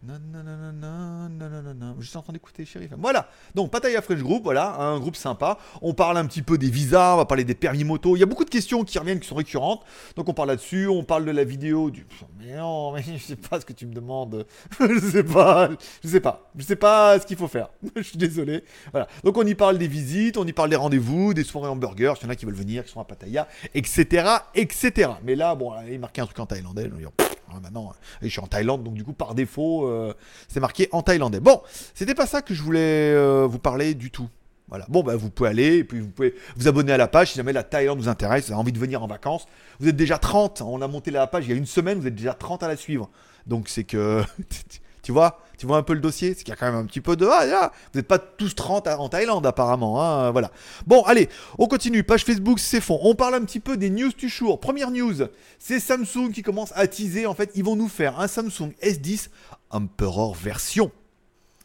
Non. 0.00 1.96
Je 1.98 2.06
suis 2.06 2.16
en 2.16 2.22
train 2.22 2.32
d'écouter 2.32 2.64
Sheriff. 2.64 2.92
Voilà. 2.96 3.28
Donc, 3.54 3.70
Pattaya 3.72 4.00
French 4.00 4.20
Group, 4.20 4.44
voilà, 4.44 4.76
un 4.76 4.98
groupe 5.00 5.16
sympa. 5.16 5.58
On 5.82 5.92
parle 5.92 6.16
un 6.18 6.26
petit 6.26 6.42
peu 6.42 6.56
des 6.56 6.70
visas, 6.70 7.14
on 7.14 7.16
va 7.16 7.24
parler 7.24 7.44
des 7.44 7.56
permis 7.56 7.82
moto. 7.82 8.14
Il 8.14 8.20
y 8.20 8.22
a 8.22 8.26
beaucoup 8.26 8.44
de 8.44 8.50
questions 8.50 8.84
qui 8.84 8.98
reviennent, 8.98 9.18
qui 9.18 9.26
sont 9.26 9.34
récurrentes. 9.34 9.84
Donc, 10.14 10.28
on 10.28 10.34
parle 10.34 10.50
là-dessus. 10.50 10.86
On 10.86 11.02
parle 11.02 11.24
de 11.24 11.32
la 11.32 11.42
vidéo 11.42 11.90
du. 11.90 12.06
Mais 12.38 12.56
non, 12.56 12.92
mais 12.92 13.02
je 13.02 13.18
sais 13.18 13.36
pas 13.36 13.60
ce 13.60 13.66
que 13.66 13.72
tu 13.72 13.86
me 13.86 13.92
demandes. 13.92 14.46
je 14.80 15.00
sais 15.00 15.24
pas. 15.24 15.68
Je 16.04 16.08
sais 16.08 16.20
pas. 16.20 16.48
Je 16.56 16.64
sais 16.64 16.76
pas 16.76 17.18
ce 17.18 17.26
qu'il 17.26 17.36
faut 17.36 17.48
faire. 17.48 17.68
je 17.96 18.02
suis 18.02 18.18
désolé. 18.18 18.62
Voilà. 18.92 19.08
Donc, 19.24 19.36
on 19.36 19.46
y 19.46 19.54
parle 19.56 19.78
des 19.78 19.88
visites, 19.88 20.36
on 20.36 20.46
y 20.46 20.52
parle 20.52 20.70
des 20.70 20.76
rendez-vous, 20.76 21.34
des 21.34 21.44
soirées 21.44 21.68
hamburgers. 21.68 22.14
Il 22.20 22.24
y 22.24 22.26
en 22.26 22.30
a 22.30 22.36
qui 22.36 22.44
veulent 22.44 22.54
venir, 22.54 22.84
qui 22.84 22.92
sont 22.92 23.00
à 23.00 23.04
Pattaya, 23.04 23.48
etc., 23.74 24.26
etc. 24.54 25.10
Mais 25.24 25.34
là, 25.34 25.56
bon, 25.56 25.72
il 25.90 25.98
marquait 25.98 26.20
un 26.20 26.26
truc 26.26 26.38
en 26.38 26.46
thaïlandais. 26.46 26.84
Je 26.84 26.94
me 26.94 26.98
dis, 26.98 27.27
maintenant, 27.62 27.92
je 28.22 28.28
suis 28.28 28.40
en 28.40 28.46
Thaïlande, 28.46 28.84
donc 28.84 28.94
du 28.94 29.04
coup, 29.04 29.12
par 29.12 29.34
défaut, 29.34 29.86
euh, 29.86 30.14
c'est 30.48 30.60
marqué 30.60 30.88
en 30.92 31.02
thaïlandais. 31.02 31.40
Bon, 31.40 31.60
c'était 31.94 32.14
pas 32.14 32.26
ça 32.26 32.42
que 32.42 32.54
je 32.54 32.62
voulais 32.62 33.12
euh, 33.14 33.46
vous 33.46 33.58
parler 33.58 33.94
du 33.94 34.10
tout. 34.10 34.28
Voilà. 34.68 34.84
Bon, 34.88 35.02
bah, 35.02 35.16
vous 35.16 35.30
pouvez 35.30 35.48
aller, 35.48 35.78
et 35.78 35.84
puis 35.84 36.00
vous 36.00 36.10
pouvez 36.10 36.34
vous 36.56 36.68
abonner 36.68 36.92
à 36.92 36.98
la 36.98 37.08
page 37.08 37.30
si 37.30 37.36
jamais 37.36 37.54
la 37.54 37.62
Thaïlande 37.62 37.98
vous 37.98 38.08
intéresse, 38.08 38.46
vous 38.46 38.52
avez 38.52 38.60
envie 38.60 38.72
de 38.72 38.78
venir 38.78 39.02
en 39.02 39.06
vacances. 39.06 39.46
Vous 39.80 39.88
êtes 39.88 39.96
déjà 39.96 40.18
30, 40.18 40.60
on 40.60 40.82
a 40.82 40.88
monté 40.88 41.10
la 41.10 41.26
page 41.26 41.46
il 41.46 41.50
y 41.50 41.52
a 41.54 41.56
une 41.56 41.66
semaine, 41.66 41.98
vous 41.98 42.06
êtes 42.06 42.14
déjà 42.14 42.34
30 42.34 42.62
à 42.62 42.68
la 42.68 42.76
suivre. 42.76 43.08
Donc 43.46 43.68
c'est 43.68 43.84
que 43.84 44.22
Tu 45.08 45.12
vois 45.12 45.40
Tu 45.56 45.64
vois 45.64 45.78
un 45.78 45.82
peu 45.82 45.94
le 45.94 46.00
dossier 46.00 46.34
C'est 46.34 46.44
qu'il 46.44 46.50
y 46.50 46.52
a 46.52 46.56
quand 46.56 46.66
même 46.66 46.74
un 46.74 46.84
petit 46.84 47.00
peu 47.00 47.16
de. 47.16 47.26
Ah, 47.26 47.72
vous 47.94 47.98
n'êtes 47.98 48.06
pas 48.06 48.18
tous 48.18 48.54
30 48.54 48.88
en 48.88 49.08
Thaïlande, 49.08 49.46
apparemment. 49.46 50.02
Hein, 50.04 50.32
voilà. 50.32 50.50
Bon, 50.86 51.02
allez, 51.04 51.30
on 51.56 51.66
continue. 51.66 52.04
Page 52.04 52.26
Facebook, 52.26 52.58
c'est 52.58 52.82
fond. 52.82 53.00
On 53.00 53.14
parle 53.14 53.36
un 53.36 53.40
petit 53.46 53.58
peu 53.58 53.78
des 53.78 53.88
news 53.88 54.12
du 54.12 54.28
jour. 54.28 54.60
Première 54.60 54.90
news 54.90 55.14
c'est 55.58 55.80
Samsung 55.80 56.30
qui 56.34 56.42
commence 56.42 56.74
à 56.74 56.86
teaser. 56.86 57.24
En 57.24 57.32
fait, 57.32 57.50
ils 57.54 57.64
vont 57.64 57.74
nous 57.74 57.88
faire 57.88 58.20
un 58.20 58.28
Samsung 58.28 58.74
S10 58.82 59.30
Emperor 59.70 60.34
version 60.34 60.90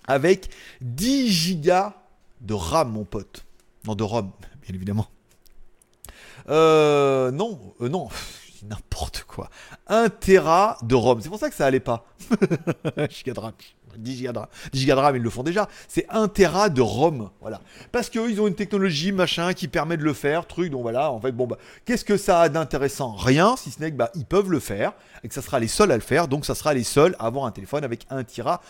avec 0.07 0.49
10 0.79 1.57
Go 1.63 1.91
de 2.39 2.53
RAM, 2.53 2.93
mon 2.93 3.03
pote. 3.03 3.43
Non, 3.85 3.95
de 3.95 4.03
ROM, 4.03 4.31
bien 4.65 4.73
évidemment. 4.73 5.07
Euh, 6.47 7.29
non, 7.31 7.59
euh, 7.81 7.89
non 7.89 8.07
n'importe 8.69 9.25
quoi. 9.27 9.49
1 9.87 10.09
Tera 10.09 10.77
de 10.81 10.95
ROM. 10.95 11.21
C'est 11.21 11.29
pour 11.29 11.39
ça 11.39 11.49
que 11.49 11.55
ça 11.55 11.65
allait 11.65 11.79
pas. 11.79 12.05
Giga 13.09 13.33
de 13.33 13.39
RAM. 13.39 13.53
10 13.97 14.23
Go 14.23 14.31
de 14.31 14.37
RAM. 14.39 14.47
10 14.71 14.85
Go 14.85 14.95
de 14.95 14.99
RAM, 14.99 15.15
ils 15.15 15.21
le 15.21 15.29
font 15.29 15.43
déjà. 15.43 15.67
C'est 15.87 16.05
1 16.09 16.27
Tera 16.27 16.69
de 16.69 16.81
ROM. 16.81 17.29
Voilà. 17.41 17.61
Parce 17.91 18.09
qu'ils 18.09 18.39
ont 18.41 18.47
une 18.47 18.55
technologie, 18.55 19.11
machin, 19.11 19.53
qui 19.53 19.67
permet 19.67 19.97
de 19.97 20.03
le 20.03 20.13
faire, 20.13 20.45
truc. 20.45 20.71
Donc 20.71 20.81
voilà, 20.81 21.11
en 21.11 21.19
fait, 21.19 21.31
bon, 21.31 21.47
bah, 21.47 21.57
qu'est-ce 21.85 22.05
que 22.05 22.17
ça 22.17 22.41
a 22.41 22.49
d'intéressant? 22.49 23.13
Rien, 23.13 23.55
si 23.57 23.71
ce 23.71 23.79
n'est 23.79 23.91
que, 23.91 23.95
bah, 23.97 24.11
ils 24.15 24.25
peuvent 24.25 24.49
le 24.49 24.59
faire 24.59 24.93
et 25.23 25.27
que 25.27 25.33
ça 25.33 25.41
sera 25.41 25.59
les 25.59 25.67
seuls 25.67 25.91
à 25.91 25.95
le 25.95 26.01
faire. 26.01 26.27
Donc 26.27 26.45
ça 26.45 26.55
sera 26.55 26.73
les 26.73 26.83
seuls 26.83 27.15
à 27.19 27.27
avoir 27.27 27.45
un 27.45 27.51
téléphone 27.51 27.83
avec 27.83 28.05
1 28.09 28.23
Tera, 28.23 28.61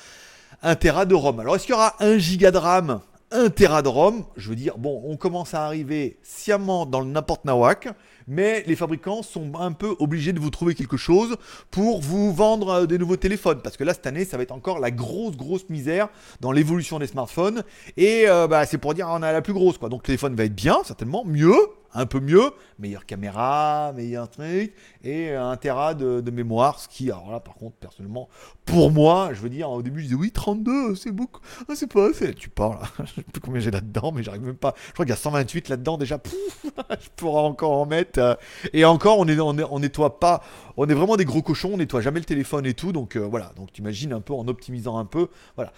1 0.61 0.75
Tera 0.75 1.05
de 1.05 1.15
ROM. 1.15 1.39
Alors, 1.39 1.55
est-ce 1.55 1.65
qu'il 1.65 1.73
y 1.73 1.77
aura 1.77 1.95
1 1.99 2.17
Giga 2.17 2.51
de 2.51 2.57
RAM 2.57 2.99
1 3.31 3.49
Tera 3.49 3.81
de 3.81 3.87
ROM, 3.87 4.25
je 4.37 4.49
veux 4.49 4.55
dire, 4.55 4.77
bon, 4.77 5.01
on 5.05 5.17
commence 5.17 5.55
à 5.55 5.65
arriver 5.65 6.19
sciemment 6.21 6.85
dans 6.85 6.99
le 6.99 7.07
n'importe 7.07 7.45
nawak 7.45 7.89
mais 8.27 8.63
les 8.67 8.75
fabricants 8.75 9.23
sont 9.23 9.51
un 9.59 9.71
peu 9.71 9.95
obligés 9.99 10.33
de 10.33 10.39
vous 10.39 10.49
trouver 10.49 10.75
quelque 10.75 10.97
chose 10.97 11.35
pour 11.71 12.01
vous 12.01 12.33
vendre 12.33 12.69
euh, 12.69 12.85
des 12.85 12.97
nouveaux 12.97 13.17
téléphones. 13.17 13.61
Parce 13.61 13.77
que 13.77 13.83
là, 13.83 13.93
cette 13.93 14.07
année, 14.07 14.25
ça 14.25 14.37
va 14.37 14.43
être 14.43 14.51
encore 14.51 14.79
la 14.79 14.91
grosse, 14.91 15.37
grosse 15.37 15.69
misère 15.69 16.09
dans 16.41 16.51
l'évolution 16.51 16.99
des 16.99 17.07
smartphones. 17.07 17.63
Et 17.97 18.25
euh, 18.27 18.47
bah, 18.47 18.65
c'est 18.65 18.77
pour 18.77 18.93
dire, 18.93 19.07
on 19.09 19.21
a 19.21 19.31
la 19.31 19.41
plus 19.41 19.53
grosse. 19.53 19.77
Quoi. 19.77 19.89
Donc 19.89 20.01
le 20.01 20.07
téléphone 20.07 20.35
va 20.35 20.45
être 20.45 20.55
bien, 20.55 20.77
certainement, 20.83 21.23
mieux, 21.25 21.55
un 21.93 22.05
peu 22.05 22.19
mieux, 22.19 22.51
meilleure 22.79 23.05
caméra, 23.05 23.93
meilleur 23.95 24.29
truc, 24.29 24.73
et 25.03 25.31
un 25.31 25.55
Tera 25.57 25.93
de, 25.93 26.31
mémoire, 26.31 26.79
ce 26.79 26.87
qui, 26.87 27.11
alors 27.11 27.31
là, 27.31 27.39
par 27.39 27.55
contre, 27.55 27.75
personnellement, 27.75 28.29
pour 28.65 28.91
moi, 28.91 29.29
je 29.33 29.41
veux 29.41 29.49
dire, 29.49 29.69
au 29.69 29.81
début, 29.81 29.99
je 29.99 30.05
disais 30.05 30.15
oui, 30.15 30.31
32, 30.31 30.95
c'est 30.95 31.11
beaucoup, 31.11 31.41
ah, 31.67 31.73
c'est 31.75 31.91
pas 31.91 32.09
assez. 32.09 32.33
Tu 32.33 32.49
parles, 32.49 32.79
je 32.99 33.13
sais 33.13 33.21
plus 33.21 33.41
combien 33.41 33.61
j'ai 33.61 33.71
là-dedans, 33.71 34.11
mais 34.11 34.23
j'arrive 34.23 34.43
même 34.43 34.55
pas. 34.55 34.73
Je 34.87 34.93
crois 34.93 35.05
qu'il 35.05 35.11
y 35.11 35.17
a 35.17 35.17
128 35.17 35.69
là-dedans 35.69 35.97
déjà, 35.97 36.19
je 36.89 37.09
pourrais 37.15 37.41
encore 37.41 37.71
en 37.71 37.85
mettre. 37.85 38.19
Euh, 38.19 38.35
et 38.73 38.85
encore, 38.85 39.19
on, 39.19 39.27
est, 39.27 39.39
on, 39.39 39.79
nettoie 39.79 40.19
pas, 40.19 40.41
on 40.77 40.87
est 40.87 40.93
vraiment 40.93 41.15
des 41.15 41.25
gros 41.25 41.41
cochons, 41.41 41.71
on 41.73 41.77
nettoie 41.77 42.01
jamais 42.01 42.19
le 42.19 42.25
téléphone 42.25 42.65
et 42.65 42.73
tout, 42.73 42.91
donc 42.91 43.15
euh, 43.15 43.19
voilà, 43.19 43.51
donc 43.55 43.71
tu 43.71 43.81
imagines 43.81 44.13
un 44.13 44.21
peu 44.21 44.33
en 44.33 44.47
optimisant 44.47 44.97
un 44.97 45.05
peu, 45.05 45.27
voilà. 45.55 45.73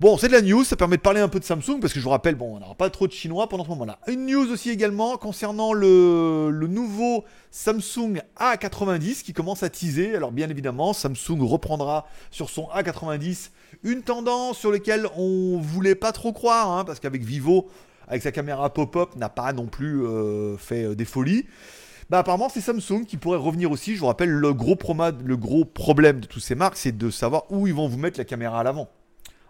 Bon, 0.00 0.18
c'est 0.18 0.26
de 0.26 0.32
la 0.32 0.42
news, 0.42 0.64
ça 0.64 0.74
permet 0.74 0.96
de 0.96 1.02
parler 1.02 1.20
un 1.20 1.28
peu 1.28 1.38
de 1.38 1.44
Samsung, 1.44 1.78
parce 1.80 1.92
que 1.92 2.00
je 2.00 2.04
vous 2.04 2.10
rappelle, 2.10 2.34
bon, 2.34 2.56
on 2.56 2.58
n'aura 2.58 2.74
pas 2.74 2.90
trop 2.90 3.06
de 3.06 3.12
chinois 3.12 3.48
pendant 3.48 3.62
ce 3.62 3.68
moment-là. 3.68 4.00
Une 4.08 4.26
news 4.26 4.50
aussi 4.50 4.70
également 4.70 5.16
concernant 5.16 5.72
le, 5.72 6.50
nouveau 6.68 7.24
Samsung 7.52 8.20
A90 8.36 9.22
qui 9.22 9.32
commence 9.32 9.62
à 9.62 9.70
teaser. 9.70 10.16
Alors 10.16 10.32
bien 10.32 10.48
évidemment, 10.48 10.94
Samsung 10.94 11.38
reprendra 11.42 12.06
sur 12.32 12.50
son 12.50 12.64
A90 12.74 13.50
une 13.84 14.02
tendance 14.02 14.58
sur 14.58 14.72
laquelle 14.72 15.06
on 15.16 15.58
voulait 15.60 15.94
pas 15.94 16.10
trop 16.10 16.32
croire, 16.32 16.72
hein, 16.72 16.84
parce 16.84 16.98
qu'avec 16.98 17.22
Vivo, 17.22 17.68
avec 18.08 18.22
sa 18.22 18.32
caméra 18.32 18.74
pop-up, 18.74 19.14
n'a 19.14 19.28
pas 19.28 19.52
non 19.52 19.66
plus 19.66 20.04
euh, 20.04 20.56
fait 20.56 20.86
euh, 20.86 20.96
des 20.96 21.04
folies. 21.04 21.46
Bah 22.10 22.18
apparemment 22.18 22.48
c'est 22.48 22.60
Samsung 22.60 23.04
qui 23.06 23.16
pourrait 23.16 23.38
revenir 23.38 23.70
aussi. 23.70 23.94
Je 23.94 24.00
vous 24.00 24.06
rappelle 24.06 24.30
le 24.30 24.52
gros, 24.52 24.76
le 25.24 25.36
gros 25.36 25.64
problème 25.64 26.18
de 26.18 26.26
toutes 26.26 26.42
ces 26.42 26.56
marques, 26.56 26.76
c'est 26.76 26.96
de 26.98 27.10
savoir 27.10 27.44
où 27.50 27.68
ils 27.68 27.74
vont 27.74 27.86
vous 27.86 27.96
mettre 27.96 28.18
la 28.18 28.24
caméra 28.24 28.58
à 28.58 28.64
l'avant. 28.64 28.88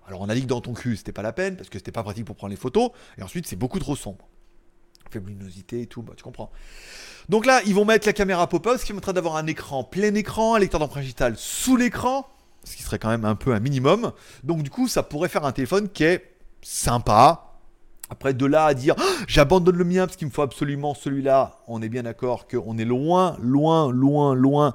Alors 0.07 0.21
on 0.21 0.29
a 0.29 0.35
dit 0.35 0.43
que 0.43 0.47
dans 0.47 0.61
ton 0.61 0.75
cul, 0.75 0.97
c'était 0.97 1.13
pas 1.13 1.23
la 1.23 1.33
peine, 1.33 1.57
parce 1.57 1.69
que 1.69 1.79
c'était 1.79 1.93
pas 1.93 2.03
pratique 2.03 2.25
pour 2.25 2.37
prendre 2.37 2.51
les 2.51 2.57
photos, 2.57 2.91
et 3.19 3.23
ensuite 3.23 3.47
c'est 3.47 3.57
beaucoup 3.57 3.79
trop 3.79 3.97
sombre. 3.97 4.29
Faible 5.11 5.29
luminosité 5.29 5.83
et 5.83 5.87
tout, 5.87 6.03
bah 6.03 6.15
tu 6.17 6.23
comprends. 6.23 6.51
Donc 7.29 7.47
là, 7.47 7.61
ils 7.67 7.75
vont 7.75 7.85
mettre 7.85 8.07
la 8.07 8.13
caméra 8.13 8.49
pop-up, 8.49 8.79
ce 8.79 8.83
qui 8.83 8.89
permettra 8.89 9.13
d'avoir 9.13 9.37
un 9.37 9.47
écran 9.47 9.85
plein 9.85 10.15
écran, 10.15 10.55
un 10.55 10.59
lecteur 10.59 10.81
d'empreinte 10.81 11.03
digitale 11.03 11.35
sous 11.37 11.77
l'écran, 11.77 12.27
ce 12.65 12.77
qui 12.77 12.83
serait 12.83 12.99
quand 12.99 13.09
même 13.09 13.25
un 13.25 13.35
peu 13.35 13.55
un 13.55 13.61
minimum. 13.61 14.13
Donc 14.43 14.63
du 14.63 14.71
coup, 14.71 14.89
ça 14.89 15.03
pourrait 15.03 15.29
faire 15.29 15.45
un 15.45 15.53
téléphone 15.53 15.89
qui 15.89 16.05
est 16.05 16.35
sympa. 16.63 17.51
Après, 18.11 18.35
de 18.35 18.45
là 18.45 18.67
à 18.67 18.75
dire 18.75 18.95
ah, 18.99 19.25
j'abandonne 19.27 19.77
le 19.77 19.85
mien 19.85 20.07
parce 20.07 20.17
qu'il 20.17 20.27
me 20.27 20.33
faut 20.33 20.43
absolument 20.43 20.95
celui-là, 20.95 21.59
on 21.67 21.81
est 21.81 21.89
bien 21.89 22.03
d'accord 22.03 22.47
qu'on 22.47 22.77
est 22.77 22.85
loin, 22.85 23.37
loin, 23.41 23.91
loin, 23.91 24.35
loin 24.35 24.75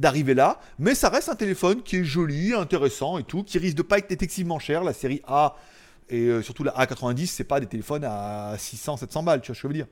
d'arriver 0.00 0.34
là, 0.34 0.58
mais 0.78 0.94
ça 0.94 1.10
reste 1.10 1.28
un 1.28 1.36
téléphone 1.36 1.82
qui 1.82 1.98
est 1.98 2.04
joli, 2.04 2.54
intéressant 2.54 3.18
et 3.18 3.22
tout, 3.22 3.44
qui 3.44 3.58
risque 3.58 3.76
de 3.76 3.82
pas 3.82 3.98
être 3.98 4.10
excessivement 4.10 4.58
cher. 4.58 4.82
La 4.82 4.94
série 4.94 5.22
A 5.26 5.56
et 6.08 6.26
euh, 6.26 6.42
surtout 6.42 6.64
la 6.64 6.72
A90, 6.72 7.26
c'est 7.26 7.44
pas 7.44 7.60
des 7.60 7.66
téléphones 7.66 8.04
à 8.04 8.54
600, 8.58 8.96
700 8.96 9.22
balles, 9.22 9.40
tu 9.40 9.48
vois 9.48 9.54
ce 9.54 9.60
que 9.60 9.68
je 9.68 9.72
veux 9.72 9.74
dire. 9.74 9.86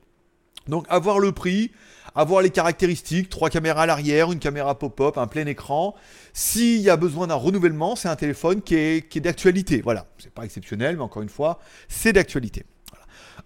Donc 0.67 0.85
avoir 0.89 1.19
le 1.19 1.31
prix, 1.31 1.71
avoir 2.13 2.41
les 2.41 2.49
caractéristiques, 2.49 3.29
trois 3.29 3.49
caméras 3.49 3.83
à 3.83 3.85
l'arrière, 3.85 4.31
une 4.31 4.39
caméra 4.39 4.77
pop-up, 4.77 5.17
un 5.17 5.27
plein 5.27 5.45
écran. 5.45 5.95
S'il 6.33 6.81
y 6.81 6.89
a 6.89 6.97
besoin 6.97 7.27
d'un 7.27 7.35
renouvellement, 7.35 7.95
c'est 7.95 8.09
un 8.09 8.15
téléphone 8.15 8.61
qui 8.61 8.75
est, 8.75 9.17
d'actualité. 9.19 9.81
Voilà, 9.81 10.07
c'est 10.17 10.33
pas 10.33 10.43
exceptionnel, 10.43 10.97
mais 10.97 11.03
encore 11.03 11.21
une 11.23 11.29
fois, 11.29 11.59
c'est 11.87 12.13
d'actualité. 12.13 12.65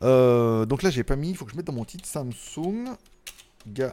Euh, 0.02 0.66
donc 0.66 0.82
là, 0.82 0.90
j'ai 0.90 1.04
pas 1.04 1.16
mis, 1.16 1.30
il 1.30 1.38
faut 1.38 1.46
que 1.46 1.52
je 1.52 1.58
mette 1.58 1.68
dans 1.68 1.74
mon 1.74 1.86
titre 1.86 2.08
Samsung. 2.08 2.90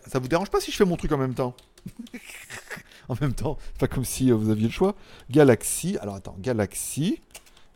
Ça 0.07 0.19
vous 0.19 0.29
dérange 0.29 0.51
pas 0.51 0.61
si 0.61 0.71
je 0.71 0.77
fais 0.77 0.85
mon 0.85 0.97
truc 0.97 1.13
en 1.13 1.19
même 1.19 1.35
temps 1.35 1.55
En 3.09 3.17
même 3.21 3.35
temps, 3.35 3.59
pas 3.79 3.89
comme 3.89 4.05
si 4.05 4.31
euh, 4.31 4.35
vous 4.35 4.51
aviez 4.51 4.67
le 4.67 4.73
choix. 4.73 4.95
Galaxy, 5.31 5.97
alors 6.01 6.15
attends, 6.15 6.37
Galaxy. 6.39 7.21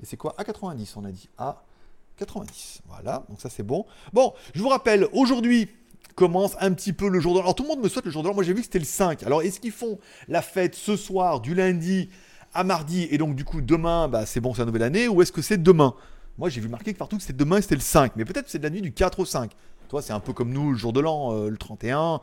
Et 0.03 0.07
c'est 0.07 0.17
quoi? 0.17 0.35
A90, 0.39 0.93
on 0.97 1.05
a 1.05 1.11
dit 1.11 1.29
A90. 1.39 2.81
Voilà, 2.87 3.25
donc 3.29 3.41
ça 3.41 3.51
c'est 3.51 3.65
bon. 3.65 3.85
Bon, 4.13 4.33
je 4.55 4.63
vous 4.63 4.69
rappelle, 4.69 5.09
aujourd'hui 5.13 5.69
commence 6.15 6.55
un 6.61 6.73
petit 6.73 6.93
peu 6.93 7.09
le 7.09 7.19
jour 7.19 7.35
de 7.35 7.39
l'an. 7.39 7.45
Alors 7.45 7.55
tout 7.55 7.65
le 7.65 7.71
monde 7.71 7.83
me 7.83 7.89
souhaite 7.89 8.05
le 8.05 8.11
jour 8.11 8.23
de 8.23 8.29
l'an. 8.29 8.35
Moi 8.35 8.45
j'ai 8.45 8.53
vu 8.53 8.61
que 8.61 8.67
c'était 8.67 8.79
le 8.79 8.85
5. 8.85 9.25
Alors 9.25 9.43
est-ce 9.43 9.59
qu'ils 9.59 9.73
font 9.73 9.99
la 10.29 10.43
fête 10.43 10.75
ce 10.75 10.97
soir, 10.97 11.41
du 11.41 11.55
lundi 11.55 12.09
à 12.53 12.63
mardi, 12.63 13.09
et 13.11 13.19
donc 13.19 13.35
du 13.35 13.45
coup 13.45 13.61
demain, 13.61 14.07
bah, 14.07 14.27
c'est 14.27 14.41
bon, 14.41 14.55
c'est 14.55 14.61
la 14.61 14.67
nouvelle 14.67 14.85
année, 14.85 15.09
ou 15.09 15.23
est-ce 15.23 15.33
que 15.33 15.43
c'est 15.43 15.61
demain? 15.61 15.95
Moi 16.39 16.49
j'ai 16.49 16.61
vu 16.61 16.69
marquer 16.69 16.93
que 16.93 16.99
partout 16.99 17.17
que 17.17 17.23
c'était 17.23 17.33
demain 17.33 17.61
c'était 17.61 17.75
le 17.75 17.81
5. 17.81 18.13
Mais 18.17 18.25
peut-être 18.25 18.49
c'est 18.49 18.59
de 18.59 18.65
la 18.65 18.71
nuit 18.71 18.83
du 18.83 18.93
4 18.93 19.19
au 19.21 19.25
5. 19.25 19.51
Toi, 19.89 20.03
c'est 20.03 20.13
un 20.13 20.21
peu 20.21 20.33
comme 20.33 20.51
nous, 20.51 20.73
le 20.73 20.79
jour 20.79 20.93
de 20.93 21.01
l'an, 21.01 21.35
euh, 21.35 21.49
le 21.49 21.57
31. 21.57 22.21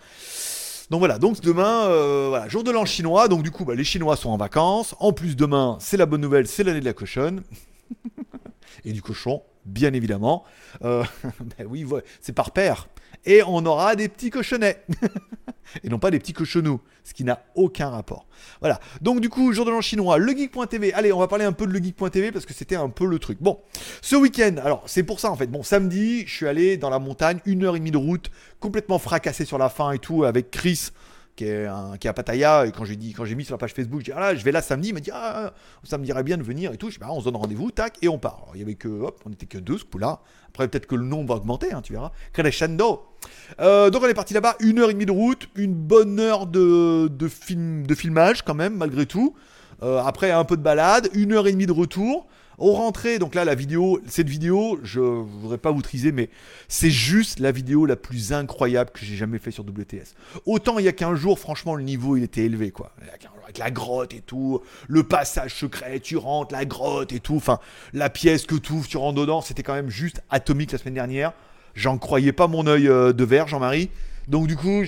Donc 0.92 1.00
voilà, 1.00 1.20
donc 1.20 1.40
demain, 1.40 1.86
euh, 1.86 2.28
voilà, 2.30 2.50
jour 2.50 2.66
de 2.66 2.72
l'an 2.72 2.84
chinois, 2.84 3.30
donc 3.30 3.44
du 3.44 3.52
coup, 3.52 3.64
bah, 3.64 3.76
les 3.76 3.84
Chinois 3.86 4.18
sont 4.18 4.30
en 4.30 4.36
vacances. 4.36 4.94
En 5.00 5.14
plus, 5.14 5.38
demain, 5.38 5.78
c'est 5.80 5.96
la 5.96 6.06
bonne 6.06 6.20
nouvelle, 6.20 6.48
c'est 6.48 6.64
l'année 6.64 6.82
de 6.82 6.86
la 6.86 6.92
cochonne. 6.92 7.44
Et 8.86 8.92
du 8.92 9.02
cochon, 9.02 9.42
bien 9.66 9.94
évidemment. 9.94 10.44
Euh, 10.84 11.06
ben 11.58 11.66
oui, 11.70 11.86
c'est 12.20 12.34
par 12.34 12.52
paire. 12.52 12.90
Et 13.24 13.42
on 13.48 13.66
aura 13.66 13.96
des 13.96 14.10
petits 14.10 14.32
cochonnets. 14.32 14.84
et 15.84 15.90
non 15.90 16.00
pas 16.00 16.12
des 16.12 16.20
petits 16.20 16.34
cochonnous, 16.34 16.82
ce 17.04 17.14
qui 17.14 17.24
n'a 17.24 17.44
aucun 17.56 17.90
rapport. 17.90 18.28
Voilà. 18.60 18.80
Donc 19.02 19.22
du 19.22 19.30
coup, 19.30 19.54
jour 19.54 19.66
de 19.66 19.72
l'an 19.72 19.82
chinois, 19.82 20.18
legeek.tv. 20.18 20.94
Allez, 20.94 21.12
on 21.14 21.20
va 21.20 21.28
parler 21.28 21.46
un 21.46 21.54
peu 21.54 21.68
de 21.68 21.72
legeek.tv 21.72 22.32
parce 22.32 22.46
que 22.46 22.54
c'était 22.54 22.76
un 22.76 22.90
peu 22.90 23.06
le 23.06 23.20
truc. 23.20 23.38
Bon, 23.42 23.60
ce 24.02 24.16
week-end, 24.16 24.56
alors 24.64 24.84
c'est 24.86 25.04
pour 25.04 25.20
ça 25.20 25.32
en 25.32 25.36
fait. 25.36 25.48
Bon, 25.48 25.64
samedi, 25.64 26.26
je 26.26 26.34
suis 26.34 26.48
allé 26.48 26.78
dans 26.78 26.90
la 26.90 27.00
montagne, 27.00 27.40
une 27.46 27.64
heure 27.64 27.76
et 27.76 27.80
demie 27.80 27.92
de 27.92 27.98
route, 27.98 28.32
complètement 28.60 29.00
fracassé 29.00 29.46
sur 29.46 29.58
la 29.58 29.70
fin 29.70 29.92
et 29.92 30.00
tout, 30.00 30.24
avec 30.24 30.52
Chris 30.52 30.92
qui 31.36 31.46
est, 31.46 31.66
un, 31.66 31.98
qui 31.98 32.08
à 32.08 32.14
Pattaya. 32.14 32.66
Et 32.66 32.72
quand 32.72 32.86
j'ai 32.86 32.96
dit, 32.96 33.14
quand 33.14 33.26
j'ai 33.26 33.36
mis 33.36 33.46
sur 33.46 33.54
la 33.54 33.58
page 33.58 33.74
Facebook, 33.74 34.02
j'ai 34.04 34.14
ah 34.14 34.20
là, 34.20 34.36
je 34.36 34.44
vais 34.44 34.52
là 34.52 34.62
samedi. 34.62 34.90
Il 34.90 34.94
m'a 34.94 35.00
dit, 35.00 35.12
ah, 35.14 35.54
ça 35.84 35.98
me 35.98 36.06
dirait 36.06 36.24
bien 36.24 36.38
de 36.38 36.44
venir 36.44 36.72
et 36.72 36.78
tout. 36.78 36.90
Je 36.90 37.00
bah, 37.00 37.08
on 37.10 37.20
se 37.20 37.26
donne 37.26 37.36
rendez-vous, 37.36 37.72
tac, 37.72 37.98
et 38.02 38.08
on 38.08 38.18
part. 38.18 38.42
Alors, 38.44 38.52
il 38.56 38.60
y 38.60 38.64
avait 38.64 38.76
que, 38.76 38.88
hop, 38.88 39.22
on 39.26 39.32
était 39.32 39.46
que 39.46 39.58
deux 39.58 39.78
ce 39.78 39.86
coup-là. 39.86 40.22
Après, 40.50 40.68
peut-être 40.68 40.88
que 40.88 40.96
le 40.96 41.06
nombre 41.06 41.34
va 41.34 41.36
augmenter, 41.40 41.74
hein, 41.74 41.82
tu 41.82 41.94
verras. 41.94 42.12
Crescendo. 42.34 43.04
Euh, 43.60 43.90
donc, 43.90 44.04
on 44.04 44.08
est 44.08 44.14
parti 44.14 44.34
là-bas, 44.34 44.56
une 44.60 44.80
heure 44.80 44.90
et 44.90 44.94
demie 44.94 45.06
de 45.06 45.12
route, 45.12 45.50
une 45.56 45.74
bonne 45.74 46.20
heure 46.20 46.48
de, 46.48 47.08
de, 47.08 47.28
film, 47.28 47.88
de 47.88 47.96
filmage 47.96 48.44
quand 48.44 48.56
même, 48.56 48.76
malgré 48.76 49.06
tout. 49.06 49.36
Euh, 49.84 50.00
après, 50.00 50.32
un 50.32 50.44
peu 50.44 50.58
de 50.58 50.62
balade, 50.62 51.10
une 51.14 51.32
heure 51.34 51.48
et 51.48 51.52
demie 51.52 51.66
de 51.66 51.72
retour. 51.72 52.28
Au 52.58 52.74
rentrée, 52.74 53.18
donc 53.18 53.36
là, 53.36 53.46
la 53.46 53.56
vidéo, 53.56 54.02
cette 54.08 54.30
vidéo, 54.30 54.80
je 54.84 55.00
ne 55.00 55.24
voudrais 55.24 55.58
pas 55.58 55.72
vous 55.72 55.82
triser, 55.82 56.12
mais 56.12 56.30
c'est 56.68 56.92
juste 56.92 57.40
la 57.40 57.52
vidéo 57.52 57.86
la 57.86 57.96
plus 57.96 58.34
incroyable 58.34 58.92
que 58.92 59.06
j'ai 59.06 59.16
jamais 59.16 59.40
fait 59.40 59.52
sur 59.52 59.64
WTS. 59.64 60.16
Autant 60.46 60.78
il 60.78 60.86
y 60.86 60.88
a 60.88 60.94
15 60.94 61.18
jours, 61.18 61.40
franchement, 61.40 61.76
le 61.76 61.84
niveau, 61.84 62.18
il 62.18 62.24
était 62.24 62.44
élevé, 62.44 62.72
quoi. 62.72 62.92
Avec 63.44 63.58
la 63.58 63.72
grotte 63.72 64.14
et 64.14 64.22
tout, 64.22 64.62
le 64.88 65.04
passage 65.04 65.56
secret, 65.56 66.00
tu 66.00 66.18
rentres, 66.18 66.54
la 66.54 66.66
grotte 66.66 67.12
et 67.12 67.20
tout, 67.20 67.36
enfin, 67.36 67.60
la 67.94 68.10
pièce 68.10 68.46
que 68.46 68.56
tu 68.56 68.74
ouvres, 68.74 68.88
tu 68.88 68.98
rentres 68.98 69.20
dedans, 69.20 69.42
c'était 69.42 69.64
quand 69.64 69.74
même 69.74 69.90
juste 69.90 70.22
atomique 70.30 70.72
la 70.72 70.78
semaine 70.78 70.94
dernière. 70.94 71.34
J'en 71.74 71.98
croyais 71.98 72.34
pas 72.34 72.48
mon 72.48 72.68
œil 72.68 72.88
euh, 72.88 73.14
de 73.14 73.24
verre, 73.24 73.48
Jean-Marie. 73.48 73.90
Donc 74.28 74.48
du 74.48 74.56
coup, 74.56 74.84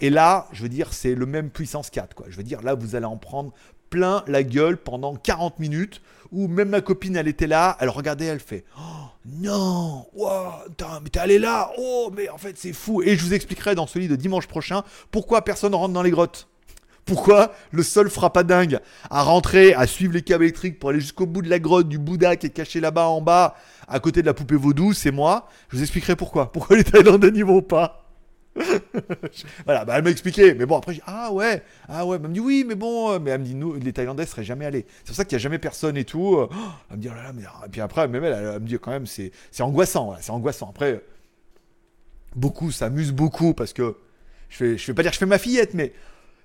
et 0.00 0.10
là, 0.10 0.48
je 0.52 0.62
veux 0.62 0.68
dire, 0.68 0.92
c'est 0.92 1.14
le 1.14 1.26
même 1.26 1.50
puissance 1.50 1.88
4, 1.90 2.14
quoi. 2.14 2.26
Je 2.28 2.36
veux 2.36 2.42
dire, 2.42 2.62
là, 2.62 2.74
vous 2.74 2.94
allez 2.94 3.06
en 3.06 3.16
prendre 3.16 3.52
plein 3.90 4.24
la 4.26 4.42
gueule 4.42 4.76
pendant 4.76 5.14
40 5.14 5.58
minutes, 5.58 6.00
où 6.32 6.48
même 6.48 6.70
ma 6.70 6.80
copine, 6.80 7.16
elle 7.16 7.28
était 7.28 7.46
là, 7.46 7.76
elle 7.80 7.88
regardait, 7.88 8.26
elle 8.26 8.40
fait 8.40 8.64
oh, 8.78 9.08
non, 9.26 10.06
wow, 10.14 10.52
mais 11.02 11.10
t'es 11.10 11.18
allé 11.18 11.38
là, 11.38 11.72
oh, 11.76 12.10
mais 12.16 12.28
en 12.28 12.38
fait 12.38 12.56
c'est 12.56 12.72
fou. 12.72 13.02
Et 13.02 13.16
je 13.16 13.24
vous 13.24 13.34
expliquerai 13.34 13.74
dans 13.74 13.86
celui 13.86 14.08
de 14.08 14.16
dimanche 14.16 14.46
prochain 14.46 14.82
pourquoi 15.10 15.42
personne 15.42 15.74
rentre 15.74 15.92
dans 15.92 16.02
les 16.02 16.10
grottes. 16.10 16.48
Pourquoi 17.04 17.52
le 17.72 17.82
sol 17.82 18.08
fera 18.08 18.32
pas 18.32 18.44
dingue 18.44 18.78
à 19.10 19.22
rentrer, 19.22 19.74
à 19.74 19.86
suivre 19.86 20.14
les 20.14 20.22
câbles 20.22 20.44
électriques 20.44 20.78
pour 20.78 20.90
aller 20.90 21.00
jusqu'au 21.00 21.26
bout 21.26 21.42
de 21.42 21.50
la 21.50 21.58
grotte 21.58 21.88
du 21.88 21.98
Bouddha 21.98 22.36
qui 22.36 22.46
est 22.46 22.50
caché 22.50 22.78
là-bas 22.80 23.08
en 23.08 23.20
bas, 23.20 23.56
à 23.88 23.98
côté 23.98 24.20
de 24.22 24.26
la 24.26 24.34
poupée 24.34 24.54
vaudou, 24.54 24.92
c'est 24.92 25.10
moi. 25.10 25.48
Je 25.70 25.76
vous 25.76 25.82
expliquerai 25.82 26.14
pourquoi. 26.14 26.52
Pourquoi 26.52 26.76
les 26.76 26.84
Thaïlandais 26.84 27.32
n'y 27.32 27.42
vont 27.42 27.62
pas. 27.62 27.99
voilà, 29.64 29.84
bah 29.84 29.94
elle 29.96 30.04
m'a 30.04 30.10
expliqué. 30.10 30.54
Mais 30.54 30.66
bon, 30.66 30.76
après, 30.76 30.94
j'ai 30.94 31.02
ah 31.06 31.32
ouais, 31.32 31.62
ah 31.88 32.04
ouais. 32.04 32.16
Elle 32.16 32.28
me 32.28 32.34
dit 32.34 32.40
oui, 32.40 32.64
mais 32.66 32.74
bon, 32.74 33.12
euh, 33.12 33.18
mais 33.18 33.30
elle 33.30 33.40
me 33.40 33.44
dit 33.44 33.54
nous, 33.54 33.74
les 33.74 33.92
Thaïlandais 33.92 34.26
seraient 34.26 34.44
jamais 34.44 34.66
allés. 34.66 34.86
C'est 34.98 35.06
pour 35.06 35.16
ça 35.16 35.24
qu'il 35.24 35.36
n'y 35.36 35.40
a 35.40 35.42
jamais 35.42 35.58
personne 35.58 35.96
et 35.96 36.04
tout. 36.04 36.36
Euh, 36.36 36.48
elle 36.90 36.96
me 36.96 37.02
dit 37.02 37.08
oh 37.10 37.14
là 37.14 37.22
là, 37.24 37.32
mais 37.32 37.42
et 37.42 37.68
puis 37.70 37.80
après, 37.80 38.08
même 38.08 38.24
elle, 38.24 38.32
elle, 38.32 38.60
me 38.60 38.66
dit 38.66 38.78
quand 38.78 38.90
même, 38.90 39.06
c'est 39.06 39.32
angoissant, 39.60 40.16
c'est 40.20 40.32
angoissant. 40.32 40.68
Après, 40.70 41.02
beaucoup 42.34 42.70
s'amusent 42.70 43.12
beaucoup 43.12 43.54
parce 43.54 43.72
que 43.72 43.96
je 44.48 44.56
fais, 44.56 44.78
je 44.78 44.86
vais 44.88 44.94
pas 44.94 45.02
dire 45.02 45.12
que 45.12 45.14
je 45.14 45.20
fais 45.20 45.26
ma 45.26 45.38
fillette, 45.38 45.74
mais 45.74 45.92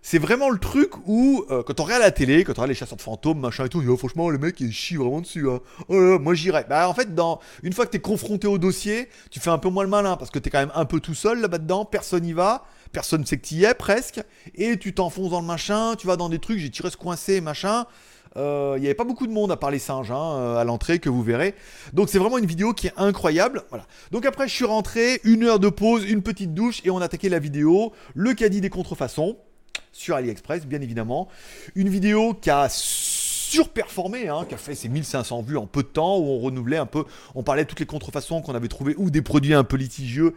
c'est 0.08 0.20
vraiment 0.20 0.52
le 0.52 0.60
truc 0.60 0.92
où, 1.08 1.44
euh, 1.50 1.64
quand 1.64 1.80
on 1.80 1.84
regarde 1.84 2.04
la 2.04 2.12
télé, 2.12 2.44
quand 2.44 2.52
on 2.52 2.62
regarde 2.62 2.70
les 2.70 2.76
chasseurs 2.76 2.96
de 2.96 3.02
fantômes, 3.02 3.40
machin 3.40 3.66
et 3.66 3.70
tout, 3.70 3.82
franchement, 3.98 4.30
le 4.30 4.38
mec, 4.38 4.60
il 4.60 4.72
chie 4.72 4.98
vraiment 4.98 5.20
dessus. 5.20 5.50
Hein. 5.50 5.62
Oh 5.88 6.20
moi, 6.20 6.36
j'irais. 6.36 6.64
Bah, 6.70 6.88
en 6.88 6.94
fait, 6.94 7.16
dans, 7.16 7.40
une 7.64 7.74
fois 7.74 7.88
que 7.88 7.90
tu 7.92 7.98
es 7.98 8.02
confronté 8.02 8.46
au 8.46 8.60
dossier, 8.60 9.10
tu 9.32 9.40
fais 9.40 9.50
un 9.50 9.58
peu 9.58 9.70
moins 9.70 9.84
le 9.84 9.90
malin 9.90 10.16
parce 10.16 10.30
que 10.30 10.38
tu 10.38 10.50
es 10.50 10.52
quand 10.52 10.60
même 10.60 10.72
un 10.76 10.86
peu 10.86 11.00
tout 11.00 11.16
seul 11.16 11.42
là-bas 11.42 11.58
dedans, 11.58 11.86
personne 11.86 12.22
n'y 12.22 12.34
va, 12.34 12.66
personne 12.92 13.22
ne 13.22 13.26
sait 13.26 13.38
que 13.38 13.48
tu 13.48 13.56
y 13.56 13.66
es 13.66 13.74
presque, 13.74 14.22
et 14.54 14.78
tu 14.78 14.94
t'enfonces 14.94 15.32
dans 15.32 15.42
le 15.42 15.48
machin, 15.48 15.96
tu 15.96 16.06
vas 16.06 16.18
dans 16.18 16.30
des 16.30 16.38
trucs, 16.38 16.60
j'ai 16.60 16.70
tiré 16.70 16.92
ce 16.92 16.98
coincé, 16.98 17.42
machin. 17.42 17.88
Euh, 18.38 18.76
il 18.78 18.82
n'y 18.82 18.88
avait 18.88 18.94
pas 18.94 19.06
beaucoup 19.06 19.26
de 19.26 19.32
monde 19.32 19.52
à 19.52 19.58
part 19.58 19.72
les 19.72 19.80
singes 19.80 20.12
hein, 20.12 20.36
euh, 20.36 20.58
à 20.58 20.66
l'entrée 20.66 21.00
que 21.00 21.10
vous 21.10 21.24
verrez. 21.24 21.56
Donc 21.94 22.10
c'est 22.10 22.20
vraiment 22.20 22.38
une 22.38 22.46
vidéo 22.46 22.74
qui 22.74 22.86
est 22.88 22.94
incroyable. 22.96 23.64
Voilà. 23.70 23.88
Donc 24.12 24.28
après 24.28 24.48
je 24.48 24.54
suis 24.54 24.66
rentré, 24.66 25.20
une 25.24 25.46
heure 25.46 25.58
de 25.58 25.70
pause, 25.70 26.04
une 26.08 26.22
petite 26.22 26.54
douche 26.54 26.82
et 26.84 26.92
on 26.92 27.00
a 27.00 27.06
attaqué 27.06 27.28
la 27.30 27.40
vidéo. 27.40 27.94
Le 28.14 28.36
caddie 28.36 28.62
des 28.62 28.70
contrefaçons 28.70 29.38
sur 29.96 30.16
AliExpress, 30.16 30.66
bien 30.66 30.82
évidemment. 30.82 31.30
Une 31.74 31.88
vidéo 31.88 32.34
qui 32.34 32.50
a 32.50 32.68
surperformé, 32.70 34.28
hein, 34.28 34.46
qui 34.48 34.54
a 34.54 34.58
fait 34.58 34.76
ses 34.76 34.90
1500 34.90 35.42
vues 35.44 35.58
en 35.58 35.68
peu 35.68 35.84
de 35.84 35.88
temps, 35.88 36.18
où 36.18 36.26
on 36.26 36.40
renouvelait 36.40 36.78
un 36.78 36.86
peu, 36.86 37.06
on 37.34 37.44
parlait 37.44 37.64
de 37.64 37.70
toutes 37.70 37.80
les 37.80 37.86
contrefaçons 37.86 38.42
qu'on 38.42 38.56
avait 38.56 38.68
trouvées, 38.68 38.96
ou 38.98 39.10
des 39.10 39.22
produits 39.22 39.54
un 39.54 39.64
peu 39.64 39.78
litigieux 39.78 40.36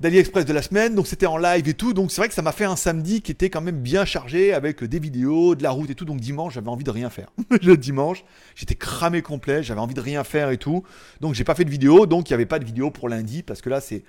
d'AliExpress 0.00 0.44
de 0.44 0.52
la 0.52 0.60
semaine, 0.60 0.94
donc 0.94 1.06
c'était 1.06 1.24
en 1.24 1.38
live 1.38 1.66
et 1.66 1.74
tout, 1.74 1.94
donc 1.94 2.10
c'est 2.10 2.20
vrai 2.20 2.28
que 2.28 2.34
ça 2.34 2.42
m'a 2.42 2.52
fait 2.52 2.64
un 2.64 2.76
samedi 2.76 3.22
qui 3.22 3.30
était 3.30 3.48
quand 3.48 3.60
même 3.60 3.80
bien 3.80 4.04
chargé 4.04 4.52
avec 4.52 4.84
des 4.84 4.98
vidéos, 4.98 5.54
de 5.54 5.62
la 5.62 5.70
route 5.70 5.88
et 5.88 5.94
tout, 5.94 6.04
donc 6.04 6.20
dimanche 6.20 6.54
j'avais 6.54 6.68
envie 6.68 6.84
de 6.84 6.90
rien 6.90 7.10
faire. 7.10 7.28
le 7.62 7.76
dimanche, 7.76 8.24
j'étais 8.54 8.74
cramé 8.74 9.22
complet, 9.22 9.62
j'avais 9.62 9.80
envie 9.80 9.94
de 9.94 10.00
rien 10.00 10.24
faire 10.24 10.50
et 10.50 10.58
tout, 10.58 10.82
donc 11.20 11.34
j'ai 11.34 11.44
pas 11.44 11.54
fait 11.54 11.64
de 11.64 11.70
vidéo, 11.70 12.06
donc 12.06 12.28
il 12.28 12.32
n'y 12.32 12.34
avait 12.34 12.44
pas 12.44 12.58
de 12.58 12.64
vidéo 12.64 12.90
pour 12.90 13.08
lundi, 13.08 13.42
parce 13.44 13.62
que 13.62 13.70
là 13.70 13.80
c'est 13.80 14.02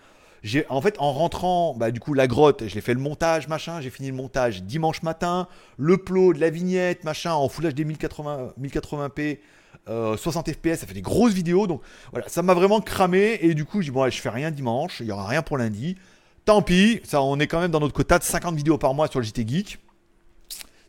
j'ai 0.45 0.63
en 0.69 0.79
fait 0.79 0.95
en 0.99 1.11
rentrant 1.11 1.73
bah, 1.73 1.89
du 1.89 1.99
coup 1.99 2.13
la 2.13 2.27
grotte 2.27 2.67
je 2.67 2.75
l'ai 2.75 2.81
fait 2.81 2.93
le 2.93 2.99
montage 2.99 3.47
machin. 3.47 3.81
J'ai 3.81 3.89
fini 3.89 4.09
le 4.09 4.15
montage 4.15 4.61
dimanche 4.61 5.01
matin. 5.01 5.47
Le 5.77 5.97
plot 5.97 6.33
de 6.33 6.39
la 6.39 6.51
vignette 6.51 7.03
machin 7.03 7.33
en 7.33 7.49
Full 7.49 7.73
HD 7.73 7.79
1080 7.79 8.53
1080p 8.61 9.39
60 9.87 10.51
fps 10.51 10.75
ça 10.75 10.85
fait 10.85 10.93
des 10.93 11.01
grosses 11.01 11.33
vidéos. 11.33 11.65
Donc 11.65 11.81
voilà 12.11 12.29
ça 12.29 12.43
m'a 12.43 12.53
vraiment 12.53 12.79
cramé. 12.79 13.39
Et 13.41 13.55
du 13.55 13.65
coup 13.65 13.81
je 13.81 13.87
dis 13.87 13.91
bon 13.91 14.07
je 14.07 14.21
fais 14.21 14.29
rien 14.29 14.51
dimanche. 14.51 14.99
Il 14.99 15.07
y 15.07 15.11
aura 15.11 15.25
rien 15.27 15.41
pour 15.41 15.57
lundi. 15.57 15.97
Tant 16.45 16.61
pis. 16.61 17.01
Ça 17.03 17.23
on 17.23 17.39
est 17.39 17.47
quand 17.47 17.59
même 17.59 17.71
dans 17.71 17.79
notre 17.79 17.93
quota 17.93 18.19
de 18.19 18.23
50 18.23 18.55
vidéos 18.55 18.77
par 18.77 18.93
mois 18.93 19.07
sur 19.07 19.19
le 19.19 19.25
JT 19.25 19.47
Geek. 19.47 19.79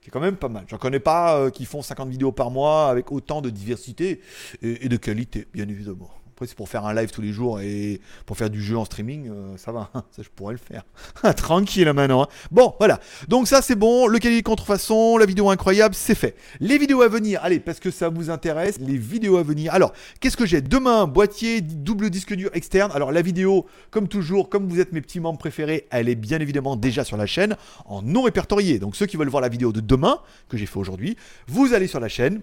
C'est 0.04 0.10
quand 0.10 0.20
même 0.20 0.36
pas 0.36 0.50
mal. 0.50 0.66
J'en 0.68 0.76
connais 0.76 1.00
pas 1.00 1.38
euh, 1.38 1.48
qui 1.48 1.64
font 1.64 1.80
50 1.80 2.10
vidéos 2.10 2.30
par 2.30 2.50
mois 2.50 2.90
avec 2.90 3.10
autant 3.10 3.40
de 3.40 3.48
diversité 3.48 4.20
et 4.60 4.90
de 4.90 4.96
qualité, 4.98 5.48
bien 5.54 5.66
évidemment. 5.66 6.10
Après, 6.36 6.46
c'est 6.46 6.54
pour 6.54 6.68
faire 6.68 6.84
un 6.84 6.92
live 6.92 7.10
tous 7.10 7.22
les 7.22 7.32
jours 7.32 7.60
et 7.60 7.98
pour 8.26 8.36
faire 8.36 8.50
du 8.50 8.62
jeu 8.62 8.76
en 8.76 8.84
streaming, 8.84 9.30
euh, 9.30 9.56
ça 9.56 9.72
va, 9.72 9.90
ça 10.10 10.20
je 10.22 10.28
pourrais 10.28 10.52
le 10.52 10.58
faire. 10.58 10.82
Tranquille 11.34 11.90
maintenant. 11.94 12.24
Hein. 12.24 12.28
Bon, 12.50 12.74
voilà. 12.78 13.00
Donc 13.26 13.48
ça 13.48 13.62
c'est 13.62 13.74
bon, 13.74 14.06
le 14.06 14.18
qualité 14.18 14.42
de 14.42 14.46
contrefaçon, 14.46 15.16
la 15.16 15.24
vidéo 15.24 15.48
incroyable, 15.48 15.94
c'est 15.94 16.14
fait. 16.14 16.36
Les 16.60 16.76
vidéos 16.76 17.00
à 17.00 17.08
venir, 17.08 17.40
allez, 17.42 17.58
parce 17.58 17.80
que 17.80 17.90
ça 17.90 18.10
vous 18.10 18.28
intéresse, 18.28 18.78
les 18.80 18.98
vidéos 18.98 19.38
à 19.38 19.42
venir. 19.42 19.72
Alors, 19.72 19.94
qu'est-ce 20.20 20.36
que 20.36 20.44
j'ai? 20.44 20.60
Demain, 20.60 21.06
boîtier, 21.06 21.62
double 21.62 22.10
disque 22.10 22.34
dur 22.34 22.50
externe. 22.52 22.92
Alors 22.94 23.12
la 23.12 23.22
vidéo, 23.22 23.64
comme 23.90 24.06
toujours, 24.06 24.50
comme 24.50 24.68
vous 24.68 24.78
êtes 24.78 24.92
mes 24.92 25.00
petits 25.00 25.20
membres 25.20 25.38
préférés, 25.38 25.86
elle 25.90 26.10
est 26.10 26.16
bien 26.16 26.40
évidemment 26.40 26.76
déjà 26.76 27.02
sur 27.02 27.16
la 27.16 27.24
chaîne 27.24 27.56
en 27.86 28.02
non 28.02 28.20
répertorié. 28.20 28.78
Donc 28.78 28.94
ceux 28.94 29.06
qui 29.06 29.16
veulent 29.16 29.30
voir 29.30 29.40
la 29.40 29.48
vidéo 29.48 29.72
de 29.72 29.80
demain, 29.80 30.20
que 30.50 30.58
j'ai 30.58 30.66
fait 30.66 30.78
aujourd'hui, 30.78 31.16
vous 31.46 31.72
allez 31.72 31.86
sur 31.86 31.98
la 31.98 32.08
chaîne, 32.08 32.42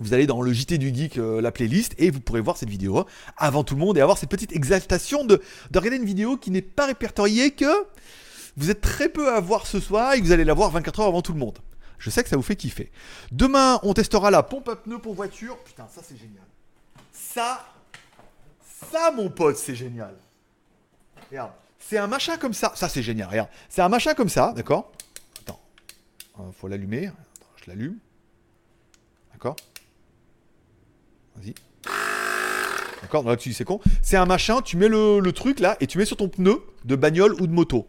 vous 0.00 0.14
allez 0.14 0.26
dans 0.26 0.42
le 0.42 0.52
JT 0.52 0.78
du 0.78 0.94
Geek, 0.94 1.18
euh, 1.18 1.40
la 1.40 1.52
playlist, 1.52 1.94
et 1.98 2.10
vous 2.10 2.20
pourrez 2.20 2.40
voir 2.40 2.56
cette 2.56 2.70
vidéo 2.70 3.04
avant 3.36 3.64
tout 3.64 3.74
le 3.74 3.80
monde 3.80 3.98
et 3.98 4.00
avoir 4.00 4.18
cette 4.18 4.30
petite 4.30 4.52
exaltation 4.52 5.24
de, 5.24 5.42
de 5.70 5.78
regarder 5.78 5.96
une 5.96 6.04
vidéo 6.04 6.36
qui 6.36 6.50
n'est 6.50 6.62
pas 6.62 6.86
répertoriée, 6.86 7.52
que 7.52 7.86
vous 8.56 8.70
êtes 8.70 8.80
très 8.80 9.08
peu 9.08 9.32
à 9.32 9.40
voir 9.40 9.66
ce 9.66 9.80
soir 9.80 10.14
et 10.14 10.20
vous 10.20 10.32
allez 10.32 10.44
la 10.44 10.54
voir 10.54 10.70
24 10.70 11.00
heures 11.00 11.06
avant 11.06 11.22
tout 11.22 11.32
le 11.32 11.38
monde. 11.38 11.58
Je 11.98 12.10
sais 12.10 12.22
que 12.22 12.28
ça 12.28 12.36
vous 12.36 12.42
fait 12.42 12.56
kiffer. 12.56 12.90
Demain, 13.32 13.80
on 13.82 13.92
testera 13.92 14.30
la 14.30 14.42
pompe 14.42 14.68
à 14.68 14.76
pneus 14.76 14.98
pour 14.98 15.14
voiture. 15.14 15.56
Putain, 15.58 15.86
ça 15.88 16.00
c'est 16.04 16.16
génial. 16.16 16.44
Ça, 17.12 17.64
ça 18.90 19.10
mon 19.10 19.30
pote, 19.30 19.56
c'est 19.56 19.74
génial. 19.74 20.14
Regarde, 21.30 21.52
c'est 21.78 21.98
un 21.98 22.06
machin 22.06 22.36
comme 22.36 22.54
ça. 22.54 22.72
Ça 22.74 22.88
c'est 22.88 23.02
génial, 23.02 23.28
regarde. 23.28 23.48
C'est 23.68 23.82
un 23.82 23.88
machin 23.88 24.14
comme 24.14 24.28
ça, 24.28 24.52
d'accord? 24.54 24.92
Attends, 25.40 25.60
euh, 26.40 26.52
faut 26.52 26.68
l'allumer. 26.68 27.10
Je 27.56 27.70
l'allume. 27.70 27.98
D'accord? 29.32 29.56
Vas-y. 31.38 31.54
D'accord 33.02 33.24
Là-dessus, 33.24 33.52
c'est 33.52 33.64
con. 33.64 33.80
C'est 34.02 34.16
un 34.16 34.26
machin, 34.26 34.60
tu 34.60 34.76
mets 34.76 34.88
le, 34.88 35.30
truc 35.32 35.60
là 35.60 35.76
et 35.80 35.86
tu 35.86 35.98
mets 35.98 36.04
sur 36.04 36.16
ton 36.16 36.28
pneu 36.28 36.60
de 36.84 36.96
bagnole 36.96 37.34
ou 37.40 37.46
de 37.46 37.52
moto. 37.52 37.86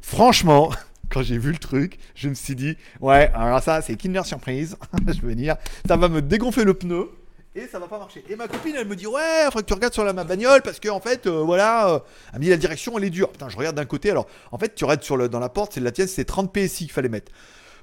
Franchement, 0.00 0.70
quand 1.10 1.22
j'ai 1.22 1.38
vu 1.38 1.50
le 1.50 1.58
truc, 1.58 1.98
je 2.14 2.28
me 2.28 2.34
suis 2.34 2.54
dit, 2.54 2.76
ouais, 3.00 3.30
alors 3.34 3.62
ça, 3.62 3.82
c'est 3.82 3.96
Kinder 3.96 4.24
Surprise. 4.24 4.76
je 5.06 5.20
veux 5.20 5.34
dire, 5.34 5.56
ça 5.86 5.96
va 5.96 6.08
me 6.08 6.22
dégonfler 6.22 6.64
le 6.64 6.74
pneu 6.74 7.10
et 7.56 7.68
ça 7.68 7.78
va 7.78 7.86
pas 7.86 7.98
marcher. 7.98 8.24
Et 8.28 8.34
ma 8.34 8.48
copine, 8.48 8.74
elle 8.76 8.88
me 8.88 8.96
dit, 8.96 9.06
ouais, 9.06 9.44
faudrait 9.44 9.62
que 9.62 9.68
tu 9.68 9.74
regardes 9.74 9.94
sur 9.94 10.02
la, 10.02 10.12
ma 10.12 10.24
bagnole 10.24 10.62
parce 10.62 10.80
que, 10.80 10.88
en 10.88 11.00
fait, 11.00 11.28
euh, 11.28 11.42
voilà, 11.44 11.88
euh, 11.88 11.98
elle 12.32 12.40
me 12.40 12.44
dit, 12.44 12.50
la 12.50 12.56
direction, 12.56 12.98
elle 12.98 13.04
est 13.04 13.10
dure. 13.10 13.30
Putain, 13.30 13.48
je 13.48 13.56
regarde 13.56 13.76
d'un 13.76 13.84
côté. 13.84 14.10
Alors, 14.10 14.26
en 14.50 14.58
fait, 14.58 14.74
tu 14.74 14.84
regardes 14.84 15.04
sur 15.04 15.16
le, 15.16 15.28
dans 15.28 15.38
la 15.38 15.48
porte, 15.48 15.74
c'est 15.74 15.80
la 15.80 15.92
tienne, 15.92 16.08
c'est 16.08 16.24
30 16.24 16.52
PSI 16.52 16.86
qu'il 16.86 16.92
fallait 16.92 17.08
mettre. 17.08 17.30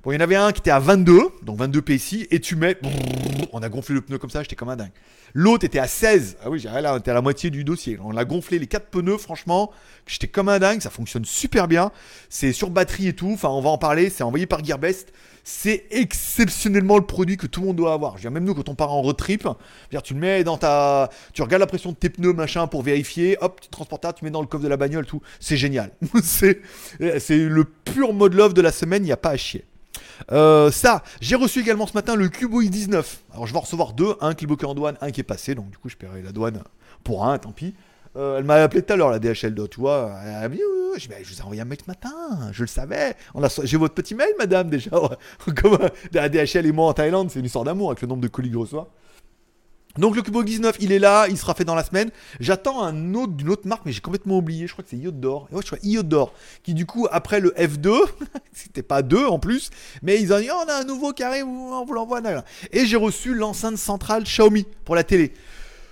Bon, 0.04 0.12
il 0.12 0.16
y 0.16 0.18
en 0.18 0.22
avait 0.22 0.36
un 0.36 0.52
qui 0.52 0.62
était 0.62 0.72
à 0.72 0.80
22, 0.80 1.22
donc 1.44 1.60
22 1.60 1.82
PSI, 1.84 2.28
et 2.32 2.40
tu 2.40 2.56
mets. 2.56 2.76
On 3.54 3.62
a 3.62 3.70
gonflé 3.70 3.94
le 3.94 4.02
pneu 4.02 4.18
comme 4.18 4.32
ça, 4.32 4.42
j'étais 4.42 4.56
comme 4.56 4.70
un 4.70 4.76
dingue. 4.76 4.92
L'autre 5.36 5.64
était 5.64 5.78
à 5.78 5.88
16. 5.88 6.38
Ah 6.44 6.50
oui, 6.50 6.60
là, 6.64 6.96
on 6.96 6.98
était 6.98 7.12
à 7.12 7.14
la 7.14 7.22
moitié 7.22 7.52
du 7.52 7.64
dossier. 7.64 8.00
On 8.04 8.18
a 8.18 8.26
gonflé 8.26 8.58
les 8.58 8.66
quatre 8.66 8.88
pneus, 8.88 9.20
franchement. 9.20 9.72
J'étais 10.08 10.28
comme 10.28 10.50
un 10.50 10.58
dingue, 10.58 10.82
ça 10.82 10.90
fonctionne 10.90 11.24
super 11.24 11.68
bien. 11.68 11.92
C'est 12.30 12.52
sur 12.52 12.72
batterie 12.72 13.10
et 13.10 13.14
tout. 13.14 13.30
Enfin, 13.32 13.50
on 13.50 13.62
va 13.62 13.70
en 13.70 13.78
parler. 13.78 14.10
C'est 14.10 14.24
envoyé 14.24 14.48
par 14.48 14.64
Gearbest. 14.64 15.14
C'est 15.44 15.86
exceptionnellement 15.92 16.98
le 16.98 17.06
produit 17.06 17.38
que 17.38 17.46
tout 17.46 17.62
le 17.62 17.68
monde 17.68 17.76
doit 17.76 17.94
avoir. 17.94 18.18
Je 18.18 18.24
veux 18.24 18.30
même 18.32 18.44
nous, 18.44 18.56
quand 18.56 18.70
on 18.70 18.76
part 18.76 18.92
en 18.92 19.04
road 19.04 19.18
trip, 19.18 19.48
tu 20.04 20.14
le 20.16 20.20
mets 20.20 20.44
dans 20.44 20.58
ta. 20.58 21.12
Tu 21.34 21.44
regardes 21.44 21.62
la 21.62 21.68
pression 21.68 21.92
de 21.92 21.98
tes 21.98 22.10
pneus, 22.10 22.34
machin, 22.34 22.66
pour 22.66 22.82
vérifier. 22.82 23.38
Hop, 23.42 23.62
tu 23.62 23.70
transportes 23.70 24.04
ça, 24.04 24.14
tu 24.14 24.26
mets 24.26 24.32
dans 24.32 24.42
le 24.42 24.48
coffre 24.48 24.64
de 24.64 24.70
la 24.70 24.78
bagnole, 24.78 25.06
tout. 25.06 25.22
C'est 25.40 25.58
génial. 25.58 25.92
c'est 26.24 26.60
le 27.00 27.64
pur 27.66 28.14
mode 28.14 28.34
love 28.34 28.56
de 28.56 28.62
la 28.62 28.72
semaine, 28.72 29.04
il 29.04 29.08
n'y 29.08 29.12
a 29.12 29.18
pas 29.18 29.30
à 29.30 29.38
chier. 29.38 29.66
Euh, 30.32 30.72
ça, 30.72 31.04
j'ai 31.20 31.36
reçu 31.36 31.60
également 31.60 31.88
ce 31.88 31.94
matin 31.94 32.16
le 32.16 32.30
Cubo 32.30 32.62
i19. 32.62 33.04
Alors 33.34 33.48
je 33.48 33.54
vais 33.54 33.58
en 33.58 33.62
recevoir 33.62 33.94
deux, 33.94 34.16
un 34.22 34.34
qui 34.34 34.48
en 34.66 34.74
douane, 34.74 34.98
un 35.02 35.12
qui 35.12 35.22
est 35.22 35.24
passé, 35.24 35.56
donc 35.56 35.70
du 35.70 35.78
coup 35.78 35.90
je 35.90 35.96
paierai 35.96 36.22
la 36.22 36.32
douane 36.32 36.62
pour 37.04 37.26
un, 37.26 37.38
tant 37.38 37.52
pis. 37.52 37.74
Euh, 38.18 38.40
elle 38.40 38.44
m'a 38.44 38.56
appelé 38.56 38.82
tout 38.82 38.92
à 38.92 38.96
l'heure, 38.98 39.10
la 39.10 39.20
DHL, 39.20 39.56
tu 39.70 39.80
vois. 39.80 40.12
Elle 40.24 40.36
a 40.36 40.50
dit. 40.50 40.60
Je, 40.98 41.08
vous 41.08 41.40
ai 41.40 41.42
envoyé 41.42 41.62
un 41.62 41.66
mail 41.66 41.78
ce 41.82 41.90
matin, 41.90 42.52
je 42.52 42.64
le 42.64 42.68
savais. 42.68 43.16
J'ai 43.64 43.78
votre 43.78 43.94
petit 43.94 44.14
mail, 44.14 44.34
madame, 44.38 44.70
déjà. 44.70 44.92
La 46.12 46.28
DHL 46.28 46.66
et 46.66 46.72
moi 46.74 46.90
en 46.90 46.94
Thaïlande, 46.94 47.32
c'est 47.32 47.40
une 47.40 47.46
histoire 47.46 47.64
d'amour 47.64 47.92
avec 47.92 48.02
le 48.02 48.10
nombre 48.10 48.22
de 48.22 48.28
colis 48.28 48.50
que 48.50 48.56
je 48.56 48.60
reçois. 48.60 48.90
Donc 49.98 50.16
le 50.16 50.22
Cubo 50.22 50.44
19, 50.44 50.78
il 50.80 50.92
est 50.92 51.00
là, 51.00 51.28
il 51.28 51.38
sera 51.38 51.54
fait 51.54 51.66
dans 51.66 51.76
la 51.76 51.84
semaine. 51.84 52.12
J'attends 52.40 52.84
un 52.84 53.14
autre 53.14 53.34
d'une 53.34 53.50
autre 53.50 53.68
marque, 53.68 53.86
mais 53.86 53.92
j'ai 53.92 54.02
complètement 54.02 54.38
oublié. 54.38 54.68
Je 54.68 54.74
crois 54.74 54.84
que 54.84 54.90
c'est 54.90 54.98
Iodor. 54.98 55.48
Ouais, 55.52 55.62
je 55.62 55.68
crois 55.68 55.80
Iodor, 55.84 56.34
qui 56.64 56.74
du 56.74 56.86
coup 56.86 57.08
après 57.12 57.40
le 57.40 57.52
F2, 57.52 58.00
c'était 58.54 58.84
pas 58.84 59.02
2 59.02 59.26
en 59.26 59.40
plus, 59.40 59.70
mais 60.02 60.22
ils 60.22 60.34
ont 60.34 60.40
dit 60.40 60.50
oh, 60.52 60.64
on 60.66 60.70
a 60.70 60.76
un 60.76 60.84
nouveau 60.84 61.12
carré, 61.14 61.44
on 61.44 61.84
vous 61.86 61.94
l'envoie. 61.94 62.22
Et 62.72 62.86
j'ai 62.86 62.98
reçu 62.98 63.34
l'enceinte 63.34 63.78
centrale 63.78 64.24
Xiaomi 64.24 64.66
pour 64.86 64.96
la 64.96 65.04
télé. 65.04 65.34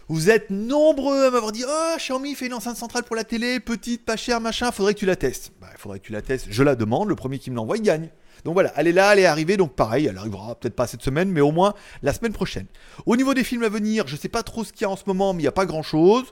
Vous 0.07 0.31
êtes 0.31 0.49
nombreux 0.49 1.25
à 1.25 1.29
m'avoir 1.29 1.51
dit 1.51 1.63
Oh, 1.67 1.95
Xiaomi 1.97 2.33
fait 2.33 2.47
une 2.47 2.55
enceinte 2.55 2.77
centrale 2.77 3.03
pour 3.03 3.15
la 3.15 3.23
télé, 3.23 3.59
petite, 3.59 4.05
pas 4.05 4.15
chère, 4.15 4.41
machin, 4.41 4.71
faudrait 4.71 4.95
que 4.95 4.99
tu 4.99 5.05
la 5.05 5.15
testes. 5.15 5.51
Bah, 5.61 5.67
faudrait 5.77 5.99
que 5.99 6.05
tu 6.05 6.13
la 6.13 6.23
testes. 6.23 6.47
Je 6.49 6.63
la 6.63 6.75
demande, 6.75 7.09
le 7.09 7.15
premier 7.15 7.37
qui 7.37 7.51
me 7.51 7.55
l'envoie, 7.55 7.77
il 7.77 7.83
gagne. 7.83 8.09
Donc 8.45 8.53
voilà, 8.53 8.71
elle 8.75 8.87
est 8.87 8.91
là, 8.91 9.13
elle 9.13 9.19
est 9.19 9.25
arrivée, 9.25 9.57
donc 9.57 9.73
pareil, 9.73 10.05
elle 10.07 10.17
arrivera 10.17 10.55
peut-être 10.55 10.75
pas 10.75 10.87
cette 10.87 11.01
semaine, 11.01 11.29
mais 11.29 11.41
au 11.41 11.51
moins 11.51 11.73
la 12.01 12.13
semaine 12.13 12.33
prochaine. 12.33 12.65
Au 13.05 13.15
niveau 13.15 13.33
des 13.33 13.43
films 13.43 13.63
à 13.63 13.69
venir, 13.69 14.07
je 14.07 14.15
sais 14.15 14.29
pas 14.29 14.43
trop 14.43 14.63
ce 14.63 14.71
qu'il 14.71 14.81
y 14.81 14.85
a 14.85 14.89
en 14.89 14.95
ce 14.95 15.03
moment, 15.07 15.33
mais 15.33 15.39
il 15.39 15.43
n'y 15.43 15.47
a 15.47 15.53
pas 15.53 15.65
grand-chose. 15.65 16.25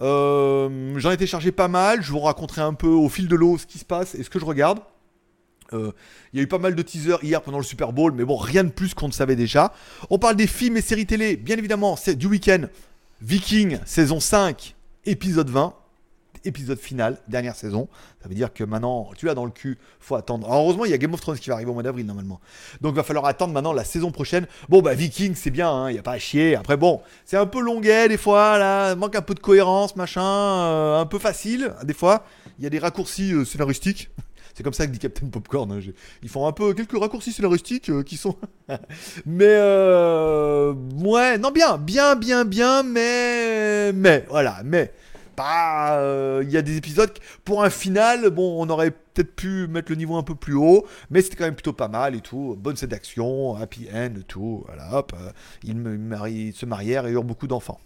Euh, 0.00 0.94
J'en 0.96 1.10
ai 1.10 1.16
téléchargé 1.16 1.52
pas 1.52 1.68
mal, 1.68 2.02
je 2.02 2.10
vous 2.10 2.20
raconterai 2.20 2.62
un 2.62 2.74
peu 2.74 2.88
au 2.88 3.08
fil 3.08 3.28
de 3.28 3.36
l'eau 3.36 3.58
ce 3.58 3.66
qui 3.66 3.78
se 3.78 3.84
passe 3.84 4.14
et 4.14 4.22
ce 4.22 4.30
que 4.30 4.38
je 4.38 4.44
regarde. 4.44 4.80
Euh, 5.72 5.92
il 6.32 6.38
y 6.38 6.40
a 6.40 6.42
eu 6.42 6.46
pas 6.46 6.58
mal 6.58 6.74
de 6.74 6.82
teasers 6.82 7.22
hier 7.22 7.40
pendant 7.42 7.58
le 7.58 7.64
Super 7.64 7.92
Bowl, 7.92 8.12
mais 8.12 8.24
bon, 8.24 8.36
rien 8.36 8.64
de 8.64 8.70
plus 8.70 8.94
qu'on 8.94 9.08
ne 9.08 9.12
savait 9.12 9.36
déjà. 9.36 9.72
On 10.10 10.18
parle 10.18 10.36
des 10.36 10.46
films 10.46 10.76
et 10.76 10.82
séries 10.82 11.06
télé, 11.06 11.36
bien 11.36 11.56
évidemment, 11.56 11.96
c'est 11.96 12.16
du 12.16 12.26
week-end. 12.26 12.66
Viking, 13.22 13.78
saison 13.84 14.20
5, 14.20 14.74
épisode 15.06 15.50
20 15.50 15.74
épisode 16.44 16.78
final, 16.78 17.18
dernière 17.28 17.56
saison. 17.56 17.88
Ça 18.22 18.28
veut 18.28 18.34
dire 18.34 18.52
que 18.52 18.64
maintenant, 18.64 19.10
tu 19.16 19.26
l'as 19.26 19.34
dans 19.34 19.44
le 19.44 19.50
cul, 19.50 19.78
faut 20.00 20.14
attendre. 20.14 20.48
heureusement, 20.50 20.84
il 20.84 20.90
y 20.90 20.94
a 20.94 20.98
Game 20.98 21.12
of 21.14 21.20
Thrones 21.20 21.38
qui 21.38 21.48
va 21.48 21.56
arriver 21.56 21.70
au 21.70 21.74
mois 21.74 21.82
d'avril 21.82 22.06
normalement. 22.06 22.40
Donc 22.80 22.94
va 22.94 23.02
falloir 23.02 23.26
attendre 23.26 23.52
maintenant 23.52 23.72
la 23.72 23.84
saison 23.84 24.10
prochaine. 24.10 24.46
Bon, 24.68 24.82
bah 24.82 24.94
Viking, 24.94 25.34
c'est 25.34 25.50
bien, 25.50 25.70
hein, 25.70 25.90
il 25.90 25.94
n'y 25.94 25.98
a 25.98 26.02
pas 26.02 26.12
à 26.12 26.18
chier. 26.18 26.56
Après, 26.56 26.76
bon, 26.76 27.02
c'est 27.24 27.36
un 27.36 27.46
peu 27.46 27.60
longuet 27.60 28.08
des 28.08 28.16
fois, 28.16 28.58
là, 28.58 28.94
manque 28.94 29.16
un 29.16 29.22
peu 29.22 29.34
de 29.34 29.40
cohérence, 29.40 29.96
machin, 29.96 30.22
euh, 30.22 31.00
un 31.00 31.06
peu 31.06 31.18
facile, 31.18 31.74
des 31.84 31.94
fois. 31.94 32.24
Il 32.58 32.64
y 32.64 32.66
a 32.66 32.70
des 32.70 32.78
raccourcis 32.78 33.32
euh, 33.32 33.44
scénaristiques. 33.44 34.10
C'est 34.54 34.62
comme 34.62 34.72
ça 34.72 34.86
que 34.86 34.92
dit 34.92 35.00
Captain 35.00 35.26
Popcorn. 35.26 35.72
Hein. 35.72 35.80
Ils 36.22 36.28
font 36.28 36.46
un 36.46 36.52
peu 36.52 36.74
quelques 36.74 36.96
raccourcis 36.96 37.32
scénaristiques 37.32 37.90
euh, 37.90 38.02
qui 38.02 38.16
sont. 38.16 38.36
mais 39.26 39.56
ouais, 41.04 41.38
non 41.38 41.50
bien, 41.50 41.76
bien, 41.76 42.14
bien, 42.14 42.44
bien, 42.44 42.82
mais 42.84 43.92
mais 43.92 44.24
voilà, 44.28 44.62
mais 44.64 44.92
pas. 45.34 45.98
Euh, 45.98 46.42
il 46.44 46.50
y 46.50 46.56
a 46.56 46.62
des 46.62 46.76
épisodes. 46.76 47.12
Pour 47.44 47.62
un 47.62 47.70
final, 47.70 48.30
bon, 48.30 48.62
on 48.62 48.68
aurait 48.68 48.90
peut-être 48.90 49.34
pu 49.34 49.66
mettre 49.68 49.90
le 49.90 49.96
niveau 49.96 50.16
un 50.16 50.22
peu 50.22 50.34
plus 50.34 50.54
haut, 50.54 50.86
mais 51.10 51.22
c'était 51.22 51.36
quand 51.36 51.44
même 51.44 51.54
plutôt 51.54 51.72
pas 51.72 51.88
mal 51.88 52.14
et 52.14 52.20
tout. 52.20 52.56
Bonne 52.58 52.76
scène 52.76 52.90
d'action, 52.90 53.56
happy 53.56 53.88
end, 53.94 54.14
tout. 54.26 54.64
Voilà, 54.66 54.98
hop. 54.98 55.12
Euh, 55.14 55.30
ils, 55.62 55.76
me 55.76 56.52
se 56.52 56.66
marièrent 56.66 57.06
et 57.06 57.12
eurent 57.12 57.24
beaucoup 57.24 57.46
d'enfants 57.46 57.80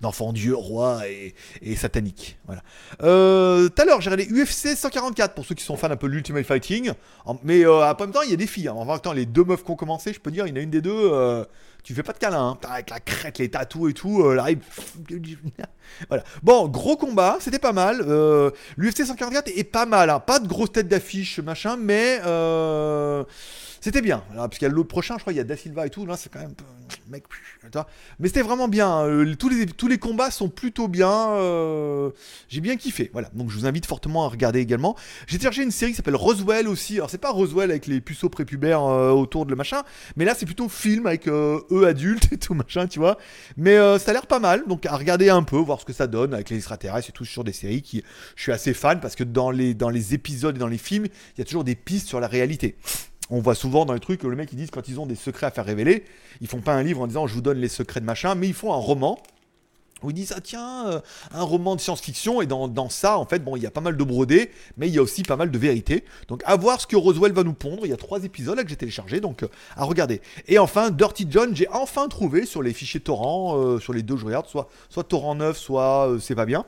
d'enfants 0.00 0.32
dieux, 0.32 0.54
rois 0.54 1.02
et, 1.08 1.76
sataniques. 1.76 2.38
Voilà. 2.46 2.62
Euh, 3.02 3.68
tout 3.68 3.82
à 3.82 3.84
l'heure, 3.84 4.00
j'ai 4.00 4.10
regardé 4.10 4.32
UFC 4.32 4.76
144 4.76 5.34
pour 5.34 5.44
ceux 5.44 5.54
qui 5.54 5.64
sont 5.64 5.76
fans 5.76 5.90
un 5.90 5.96
peu 5.96 6.08
de 6.08 6.12
l'Ultimate 6.12 6.44
Fighting. 6.44 6.92
mais 7.42 7.64
euh, 7.64 7.84
en 7.84 7.96
même 7.98 8.12
temps, 8.12 8.22
il 8.22 8.30
y 8.30 8.34
a 8.34 8.36
des 8.36 8.46
filles. 8.46 8.68
Hein. 8.68 8.74
En 8.74 8.84
même 8.84 8.98
temps, 9.00 9.12
les 9.12 9.26
deux 9.26 9.44
meufs 9.44 9.64
qui 9.64 9.70
ont 9.70 9.76
commencé, 9.76 10.12
je 10.12 10.20
peux 10.20 10.30
dire, 10.30 10.46
il 10.46 10.50
y 10.50 10.52
en 10.52 10.56
a 10.56 10.60
une 10.60 10.70
des 10.70 10.80
deux 10.80 11.10
tu 11.86 11.94
fais 11.94 12.02
pas 12.02 12.12
de 12.12 12.18
câlin, 12.18 12.58
hein. 12.60 12.68
avec 12.68 12.90
la 12.90 12.98
crête, 12.98 13.38
les 13.38 13.48
tatous 13.48 13.90
et 13.90 13.94
tout, 13.94 14.20
euh, 14.24 14.34
là, 14.34 14.46
voilà. 16.08 16.24
Bon, 16.42 16.66
gros 16.66 16.96
combat, 16.96 17.36
c'était 17.38 17.60
pas 17.60 17.72
mal. 17.72 18.02
Euh, 18.04 18.50
L'UFC 18.76 19.06
144 19.06 19.46
est 19.56 19.62
pas 19.62 19.86
mal, 19.86 20.10
hein. 20.10 20.18
pas 20.18 20.40
de 20.40 20.48
grosse 20.48 20.72
tête 20.72 20.88
d'affiche, 20.88 21.38
machin, 21.38 21.76
mais 21.76 22.18
euh, 22.26 23.22
c'était 23.86 24.02
bien. 24.02 24.24
parce 24.34 24.58
qu'il 24.58 24.66
y 24.66 24.70
a 24.70 24.74
l'autre 24.74 24.88
prochain, 24.88 25.14
je 25.14 25.20
crois, 25.20 25.32
il 25.32 25.36
y 25.36 25.40
a 25.40 25.44
Da 25.44 25.56
Silva 25.56 25.86
et 25.86 25.90
tout, 25.90 26.06
là, 26.06 26.16
c'est 26.16 26.28
quand 26.28 26.40
même 26.40 26.54
mec, 27.08 27.22
mais 28.18 28.28
c'était 28.28 28.42
vraiment 28.42 28.66
bien. 28.68 29.04
Euh, 29.04 29.34
tous, 29.36 29.48
les, 29.48 29.66
tous 29.66 29.86
les 29.86 29.98
combats 29.98 30.30
sont 30.30 30.48
plutôt 30.48 30.88
bien. 30.88 31.30
Euh, 31.30 32.10
j'ai 32.48 32.60
bien 32.60 32.76
kiffé. 32.76 33.10
Voilà. 33.12 33.28
Donc 33.34 33.50
je 33.50 33.56
vous 33.56 33.66
invite 33.66 33.86
fortement 33.86 34.24
à 34.24 34.28
regarder 34.28 34.60
également. 34.60 34.96
J'ai 35.26 35.38
téléchargé 35.38 35.62
une 35.62 35.70
série 35.70 35.92
qui 35.92 35.96
s'appelle 35.96 36.16
Roswell 36.16 36.68
aussi. 36.68 36.96
Alors 36.96 37.10
c'est 37.10 37.18
pas 37.18 37.30
Roswell 37.30 37.70
avec 37.70 37.86
les 37.86 38.00
puceaux 38.00 38.28
prépubères 38.28 38.82
euh, 38.82 39.10
autour 39.10 39.46
de 39.46 39.50
le 39.50 39.56
machin, 39.56 39.82
mais 40.16 40.24
là 40.24 40.34
c'est 40.36 40.46
plutôt 40.46 40.68
film 40.68 41.06
avec 41.06 41.28
eux 41.28 41.86
adultes 41.86 42.32
et 42.32 42.38
tout 42.38 42.54
machin, 42.54 42.86
tu 42.86 42.98
vois. 42.98 43.18
Mais 43.56 43.76
ça 43.98 44.10
a 44.10 44.12
l'air 44.12 44.26
pas 44.26 44.40
mal. 44.40 44.64
Donc 44.66 44.86
à 44.86 44.96
regarder 44.96 45.28
un 45.28 45.42
peu, 45.42 45.58
voir 45.58 45.80
ce 45.80 45.84
que 45.84 45.92
ça 45.92 46.06
donne 46.06 46.34
avec 46.34 46.50
les 46.50 46.56
extraterrestres 46.56 47.10
et 47.10 47.12
tout 47.12 47.24
sur 47.24 47.44
des 47.44 47.52
séries 47.52 47.82
qui 47.82 48.02
je 48.34 48.42
suis 48.42 48.52
assez 48.52 48.74
fan 48.74 49.00
parce 49.00 49.14
que 49.14 49.24
dans 49.24 49.50
les, 49.50 49.74
dans 49.74 49.90
les 49.90 50.14
épisodes 50.14 50.56
et 50.56 50.58
dans 50.58 50.66
les 50.66 50.78
films, 50.78 51.06
il 51.06 51.38
y 51.38 51.42
a 51.42 51.44
toujours 51.44 51.64
des 51.64 51.74
pistes 51.74 52.08
sur 52.08 52.20
la 52.20 52.28
réalité 52.28 52.76
on 53.30 53.40
voit 53.40 53.54
souvent 53.54 53.84
dans 53.84 53.94
les 53.94 54.00
trucs 54.00 54.20
que 54.20 54.26
le 54.26 54.36
mec 54.36 54.50
ils 54.52 54.56
disent 54.56 54.70
quand 54.70 54.88
ils 54.88 55.00
ont 55.00 55.06
des 55.06 55.16
secrets 55.16 55.46
à 55.46 55.50
faire 55.50 55.64
révéler, 55.64 56.04
ils 56.40 56.48
font 56.48 56.60
pas 56.60 56.74
un 56.74 56.82
livre 56.82 57.00
en 57.00 57.06
disant 57.06 57.26
je 57.26 57.34
vous 57.34 57.40
donne 57.40 57.58
les 57.58 57.68
secrets 57.68 58.00
de 58.00 58.06
machin, 58.06 58.34
mais 58.34 58.48
ils 58.48 58.54
font 58.54 58.72
un 58.72 58.78
roman 58.78 59.18
où 60.02 60.10
ils 60.10 60.14
disent 60.14 60.34
ah 60.36 60.40
tiens 60.42 60.86
euh, 60.88 61.00
un 61.32 61.42
roman 61.42 61.74
de 61.74 61.80
science-fiction 61.80 62.42
et 62.42 62.46
dans, 62.46 62.90
ça 62.90 63.18
en 63.18 63.24
fait 63.24 63.42
bon 63.42 63.56
il 63.56 63.62
y 63.62 63.66
a 63.66 63.70
pas 63.70 63.80
mal 63.80 63.96
de 63.96 64.04
brodés 64.04 64.50
mais 64.76 64.88
il 64.88 64.94
y 64.94 64.98
a 64.98 65.02
aussi 65.02 65.22
pas 65.22 65.36
mal 65.36 65.50
de 65.50 65.58
vérité 65.58 66.04
donc 66.28 66.42
à 66.44 66.54
voir 66.56 66.80
ce 66.80 66.86
que 66.86 66.96
Roswell 66.96 67.32
va 67.32 67.42
nous 67.42 67.54
pondre. 67.54 67.86
Il 67.86 67.90
y 67.90 67.94
a 67.94 67.96
trois 67.96 68.22
épisodes 68.24 68.56
là 68.56 68.62
que 68.62 68.68
j'ai 68.68 68.76
téléchargé 68.76 69.20
donc 69.20 69.42
euh, 69.42 69.48
à 69.74 69.84
regarder. 69.84 70.20
Et 70.48 70.58
enfin 70.58 70.90
Dirty 70.90 71.26
John 71.30 71.56
j'ai 71.56 71.68
enfin 71.70 72.08
trouvé 72.08 72.44
sur 72.46 72.62
les 72.62 72.72
fichiers 72.72 73.00
torrent 73.00 73.56
euh, 73.56 73.80
sur 73.80 73.92
les 73.92 74.02
deux 74.02 74.16
je 74.16 74.26
regarde 74.26 74.46
soit 74.46 74.68
torrent 75.08 75.34
9 75.34 75.56
soit 75.56 76.16
c'est 76.20 76.34
pas 76.34 76.46
bien 76.46 76.66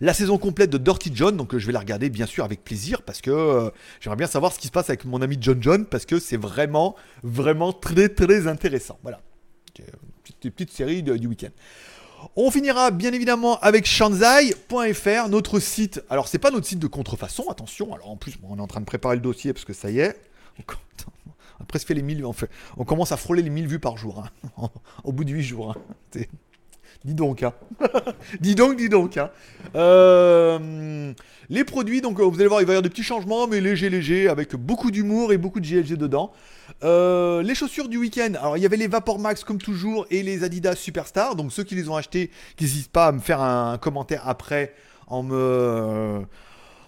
la 0.00 0.14
saison 0.14 0.38
complète 0.38 0.70
de 0.70 0.78
Dirty 0.78 1.10
John, 1.14 1.36
donc 1.36 1.54
euh, 1.54 1.58
je 1.58 1.66
vais 1.66 1.72
la 1.72 1.80
regarder 1.80 2.10
bien 2.10 2.26
sûr 2.26 2.44
avec 2.44 2.64
plaisir 2.64 3.02
parce 3.02 3.20
que 3.20 3.30
euh, 3.30 3.70
j'aimerais 4.00 4.16
bien 4.16 4.26
savoir 4.26 4.52
ce 4.52 4.58
qui 4.58 4.66
se 4.66 4.72
passe 4.72 4.90
avec 4.90 5.04
mon 5.04 5.22
ami 5.22 5.36
John 5.40 5.62
John 5.62 5.84
parce 5.86 6.06
que 6.06 6.18
c'est 6.18 6.36
vraiment, 6.36 6.96
vraiment 7.22 7.72
très 7.72 8.08
très 8.08 8.46
intéressant. 8.46 8.98
Voilà. 9.02 9.20
Petite, 10.24 10.54
petite 10.54 10.72
série 10.72 11.02
du 11.02 11.26
week-end. 11.26 11.50
On 12.36 12.50
finira 12.50 12.90
bien 12.90 13.12
évidemment 13.12 13.58
avec 13.60 13.86
shanzai.fr, 13.86 15.28
notre 15.28 15.60
site. 15.60 16.02
Alors 16.10 16.28
c'est 16.28 16.38
pas 16.38 16.50
notre 16.50 16.66
site 16.66 16.80
de 16.80 16.86
contrefaçon, 16.86 17.48
attention. 17.48 17.94
Alors 17.94 18.10
en 18.10 18.16
plus, 18.16 18.36
on 18.42 18.58
est 18.58 18.60
en 18.60 18.66
train 18.66 18.80
de 18.80 18.86
préparer 18.86 19.14
le 19.14 19.22
dossier 19.22 19.52
parce 19.52 19.64
que 19.64 19.72
ça 19.72 19.90
y 19.90 20.00
est. 20.00 20.16
On, 20.58 20.62
a 21.74 21.78
fait 21.78 21.94
les 21.94 22.02
1000 22.02 22.24
on, 22.24 22.32
fait, 22.32 22.50
on 22.76 22.84
commence 22.84 23.12
à 23.12 23.16
frôler 23.16 23.42
les 23.42 23.50
1000 23.50 23.68
vues 23.68 23.78
par 23.78 23.96
jour, 23.96 24.24
hein. 24.24 24.70
au 25.04 25.12
bout 25.12 25.24
de 25.24 25.30
8 25.30 25.42
jours. 25.42 25.76
Hein. 26.16 26.20
Dis 27.04 27.14
donc, 27.14 27.42
hein. 27.42 27.52
dis 28.40 28.54
donc, 28.54 28.76
dis 28.76 28.88
donc, 28.88 29.16
hein. 29.16 29.30
Euh, 29.76 31.12
les 31.48 31.64
produits, 31.64 32.00
donc 32.00 32.20
vous 32.20 32.34
allez 32.40 32.48
voir, 32.48 32.60
il 32.60 32.66
va 32.66 32.72
y 32.72 32.76
avoir 32.76 32.82
des 32.82 32.90
petits 32.90 33.04
changements, 33.04 33.46
mais 33.46 33.60
léger, 33.60 33.88
léger, 33.88 34.28
avec 34.28 34.54
beaucoup 34.56 34.90
d'humour 34.90 35.32
et 35.32 35.38
beaucoup 35.38 35.60
de 35.60 35.66
GLG 35.66 35.96
dedans. 35.96 36.32
Euh, 36.82 37.42
les 37.42 37.54
chaussures 37.54 37.88
du 37.88 37.98
week-end, 37.98 38.32
alors 38.38 38.56
il 38.56 38.62
y 38.62 38.66
avait 38.66 38.76
les 38.76 38.88
Vapor 38.88 39.18
Max 39.18 39.44
comme 39.44 39.58
toujours 39.58 40.06
et 40.10 40.22
les 40.22 40.42
Adidas 40.44 40.74
Superstar. 40.74 41.36
Donc 41.36 41.52
ceux 41.52 41.64
qui 41.64 41.74
les 41.76 41.88
ont 41.88 41.96
achetés, 41.96 42.30
n'hésitent 42.60 42.92
pas 42.92 43.06
à 43.06 43.12
me 43.12 43.20
faire 43.20 43.40
un 43.40 43.78
commentaire 43.78 44.28
après 44.28 44.74
en 45.06 45.22
me 45.22 46.24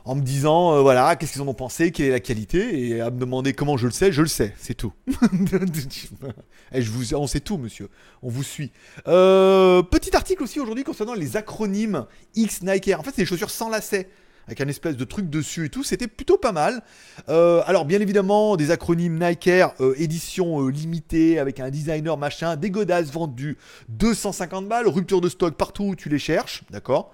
en 0.04 0.14
me 0.14 0.22
disant 0.22 0.74
euh, 0.74 0.80
voilà 0.80 1.16
qu'est-ce 1.16 1.32
qu'ils 1.32 1.42
en 1.42 1.48
ont 1.48 1.54
pensé, 1.54 1.92
quelle 1.92 2.06
est 2.06 2.10
la 2.10 2.20
qualité 2.20 2.88
et 2.88 3.00
à 3.00 3.10
me 3.10 3.18
demander 3.18 3.52
comment 3.52 3.76
je 3.76 3.86
le 3.86 3.92
sais, 3.92 4.12
je 4.12 4.22
le 4.22 4.28
sais, 4.28 4.54
c'est 4.58 4.74
tout. 4.74 4.92
et 6.72 6.82
je 6.82 6.90
vous, 6.90 7.14
on 7.14 7.26
sait 7.26 7.40
tout, 7.40 7.58
monsieur, 7.58 7.88
on 8.22 8.28
vous 8.28 8.42
suit. 8.42 8.72
Euh, 9.08 9.82
petit 9.82 10.14
article 10.16 10.42
aussi 10.42 10.60
aujourd'hui 10.60 10.84
concernant 10.84 11.14
les 11.14 11.36
acronymes 11.36 12.06
X 12.34 12.62
Nike 12.62 12.88
Air. 12.88 13.00
En 13.00 13.02
fait, 13.02 13.10
c'est 13.10 13.22
des 13.22 13.26
chaussures 13.26 13.50
sans 13.50 13.68
lacets 13.68 14.08
avec 14.46 14.60
un 14.62 14.68
espèce 14.68 14.96
de 14.96 15.04
truc 15.04 15.30
dessus 15.30 15.66
et 15.66 15.68
tout, 15.68 15.84
c'était 15.84 16.08
plutôt 16.08 16.36
pas 16.36 16.50
mal. 16.50 16.82
Euh, 17.28 17.62
alors 17.66 17.84
bien 17.84 18.00
évidemment, 18.00 18.56
des 18.56 18.72
acronymes 18.72 19.22
Nike 19.22 19.46
Air, 19.46 19.74
édition 19.96 20.66
limitée, 20.66 21.38
avec 21.38 21.60
un 21.60 21.70
designer 21.70 22.16
machin, 22.16 22.56
des 22.56 22.70
godasses 22.70 23.12
vendues 23.12 23.58
250 23.90 24.66
balles, 24.66 24.88
rupture 24.88 25.20
de 25.20 25.28
stock 25.28 25.54
partout 25.54 25.84
où 25.84 25.94
tu 25.94 26.08
les 26.08 26.18
cherches, 26.18 26.64
d'accord? 26.70 27.12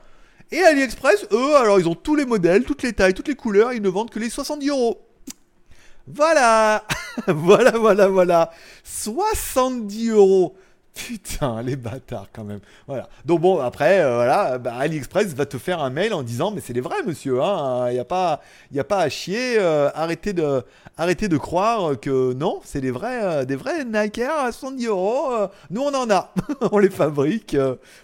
Et 0.52 0.62
AliExpress, 0.62 1.26
eux, 1.32 1.56
alors 1.56 1.80
ils 1.80 1.88
ont 1.88 1.94
tous 1.94 2.14
les 2.14 2.26
modèles, 2.26 2.64
toutes 2.64 2.82
les 2.82 2.92
tailles, 2.92 3.14
toutes 3.14 3.28
les 3.28 3.34
couleurs, 3.34 3.72
ils 3.72 3.82
ne 3.82 3.88
vendent 3.88 4.10
que 4.10 4.18
les 4.18 4.30
70 4.30 4.68
euros. 4.68 5.02
Voilà. 6.08 6.84
Voilà, 7.26 7.70
voilà, 7.78 8.08
voilà. 8.08 8.50
70 8.84 10.10
euros 10.10 10.54
Putain, 10.96 11.62
les 11.62 11.76
bâtards 11.76 12.28
quand 12.32 12.42
même. 12.42 12.60
Voilà. 12.86 13.10
Donc 13.26 13.42
bon, 13.42 13.60
après, 13.60 14.00
euh, 14.00 14.14
voilà, 14.14 14.56
bah, 14.56 14.76
AliExpress 14.76 15.34
va 15.34 15.44
te 15.44 15.58
faire 15.58 15.82
un 15.82 15.90
mail 15.90 16.14
en 16.14 16.22
disant, 16.22 16.50
mais 16.50 16.62
c'est 16.62 16.72
les 16.72 16.80
vrais, 16.80 17.02
monsieur. 17.04 17.42
Hein, 17.42 17.88
il 17.90 17.94
n'y 17.94 17.98
a 17.98 18.04
pas, 18.06 18.40
pas 18.88 19.00
à 19.00 19.08
chier. 19.10 19.58
Euh, 19.58 19.90
arrêtez 19.94 20.32
de, 20.32 20.62
arrêtez 20.96 21.28
de 21.28 21.36
croire 21.36 22.00
que 22.00 22.32
non, 22.32 22.60
c'est 22.64 22.80
des 22.80 22.90
vrais, 22.90 23.22
euh, 23.22 23.44
des 23.44 23.56
vrais 23.56 23.84
Nike 23.84 24.18
Air 24.18 24.38
à 24.38 24.52
70 24.52 24.86
euros. 24.86 25.28
nous, 25.70 25.82
on 25.82 25.94
en 25.94 26.10
a. 26.10 26.32
on 26.72 26.78
les 26.78 26.88
fabrique 26.88 27.54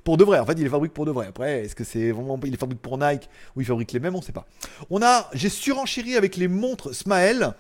pour 0.05 0.19
de 0.19 0.25
vrai. 0.25 0.39
En 0.39 0.45
fait, 0.45 0.53
il 0.53 0.65
les 0.65 0.69
fabrique 0.69 0.93
pour 0.93 1.07
de 1.07 1.13
vrai. 1.13 1.29
Après, 1.29 1.65
est-ce 1.65 1.75
que 1.75 1.85
c'est 1.85 2.13
vraiment, 2.13 2.39
il 2.45 2.51
les 2.51 2.59
fabrique 2.59 2.83
pour 2.83 2.99
Nike 2.99 3.31
ou 3.57 3.63
il 3.63 3.67
fabrique 3.67 3.93
les 3.93 4.01
mêmes, 4.01 4.15
on 4.15 4.19
ne 4.19 4.25
sait 4.25 4.33
pas. 4.33 4.45
On 4.91 5.01
a, 5.03 5.31
j'ai 5.33 5.49
surenchéri 5.49 6.15
avec 6.15 6.37
les 6.37 6.49
montres 6.49 6.95
Smael. 6.95 7.55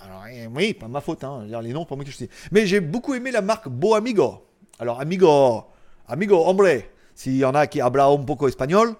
Alors, 0.00 0.24
eh, 0.28 0.48
oui, 0.48 0.74
pas 0.74 0.88
ma 0.88 1.00
faute, 1.00 1.22
hein. 1.22 1.46
les 1.62 1.72
noms, 1.72 1.84
pas 1.84 1.94
moi 1.94 2.04
que 2.04 2.10
je 2.10 2.16
sais. 2.16 2.28
Mais 2.50 2.66
j'ai 2.66 2.80
beaucoup 2.80 3.14
aimé 3.14 3.30
la 3.30 3.42
marque 3.42 3.68
Bo 3.68 3.94
Amigo. 3.94 4.45
Alors, 4.78 5.00
amigo, 5.00 5.64
amigo, 6.06 6.44
hombre, 6.46 6.84
S'il 7.14 7.38
y 7.38 7.44
en 7.46 7.54
a 7.54 7.66
qui 7.66 7.80
habla 7.80 8.08
un 8.08 8.24
poco 8.26 8.46
espagnol, 8.46 8.94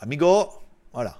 amigo, 0.00 0.48
voilà. 0.92 1.16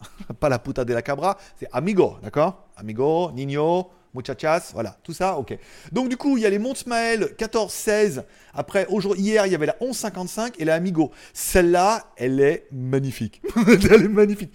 Pas 0.38 0.50
la 0.50 0.58
puta 0.58 0.84
de 0.84 0.92
la 0.92 1.00
cabra, 1.00 1.38
c'est 1.58 1.66
amigo, 1.72 2.18
d'accord? 2.22 2.68
Amigo, 2.76 3.32
niño, 3.32 3.88
muchachas, 4.12 4.72
voilà, 4.74 4.98
tout 5.02 5.14
ça, 5.14 5.38
ok. 5.38 5.58
Donc 5.90 6.10
du 6.10 6.18
coup, 6.18 6.36
il 6.36 6.42
y 6.42 6.46
a 6.46 6.50
les 6.50 6.58
montres 6.58 6.80
Smael 6.80 7.34
14, 7.36 7.72
16. 7.72 8.24
Après, 8.52 8.86
hier, 9.16 9.46
il 9.46 9.52
y 9.52 9.54
avait 9.54 9.64
la 9.64 9.76
11, 9.80 9.96
55 9.96 10.60
et 10.60 10.66
la 10.66 10.74
Amigo. 10.74 11.10
Celle-là, 11.32 12.12
elle 12.16 12.38
est 12.40 12.66
magnifique. 12.70 13.40
elle 13.66 14.04
est 14.04 14.08
magnifique. 14.08 14.52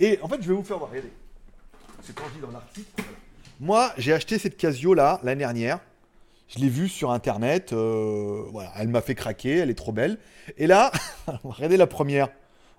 Et 0.00 0.18
en 0.20 0.28
fait, 0.28 0.42
je 0.42 0.48
vais 0.48 0.54
vous 0.54 0.64
faire 0.64 0.78
voir, 0.78 0.90
regardez. 0.90 1.12
C'est 2.02 2.12
quand 2.12 2.24
je 2.30 2.34
dis 2.34 2.40
dans 2.40 2.50
l'article. 2.50 3.04
Moi, 3.60 3.92
j'ai 3.98 4.12
acheté 4.12 4.40
cette 4.40 4.56
Casio 4.56 4.94
là 4.94 5.20
l'année 5.22 5.38
dernière. 5.38 5.78
Je 6.54 6.60
l'ai 6.60 6.68
vue 6.68 6.88
sur 6.88 7.10
internet. 7.12 7.72
euh, 7.72 8.42
voilà, 8.52 8.72
elle 8.78 8.88
m'a 8.88 9.00
fait 9.00 9.14
craquer. 9.14 9.56
Elle 9.58 9.70
est 9.70 9.74
trop 9.74 9.92
belle. 9.92 10.18
Et 10.58 10.66
là, 10.66 10.92
regardez 11.44 11.76
la 11.76 11.86
première. 11.86 12.28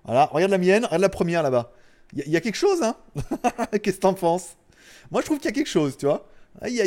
Voilà, 0.04 0.26
regarde 0.26 0.50
la 0.52 0.58
mienne, 0.58 0.84
regarde 0.84 1.02
la 1.02 1.08
première 1.08 1.42
là-bas. 1.42 1.72
Il 2.14 2.28
y, 2.30 2.36
a- 2.36 2.40
quelque 2.40 2.54
chose, 2.56 2.82
hein 2.82 2.94
Qu'est-ce 3.82 3.96
que 3.96 4.00
t'en 4.02 4.14
penses? 4.14 4.56
Moi, 5.10 5.20
je 5.22 5.26
trouve 5.26 5.38
qu'il 5.38 5.46
y 5.46 5.52
a 5.52 5.54
quelque 5.54 5.66
chose, 5.68 5.96
tu 5.96 6.06
vois. 6.06 6.26
Il 6.66 6.72
y 6.74 6.80
a, 6.80 6.84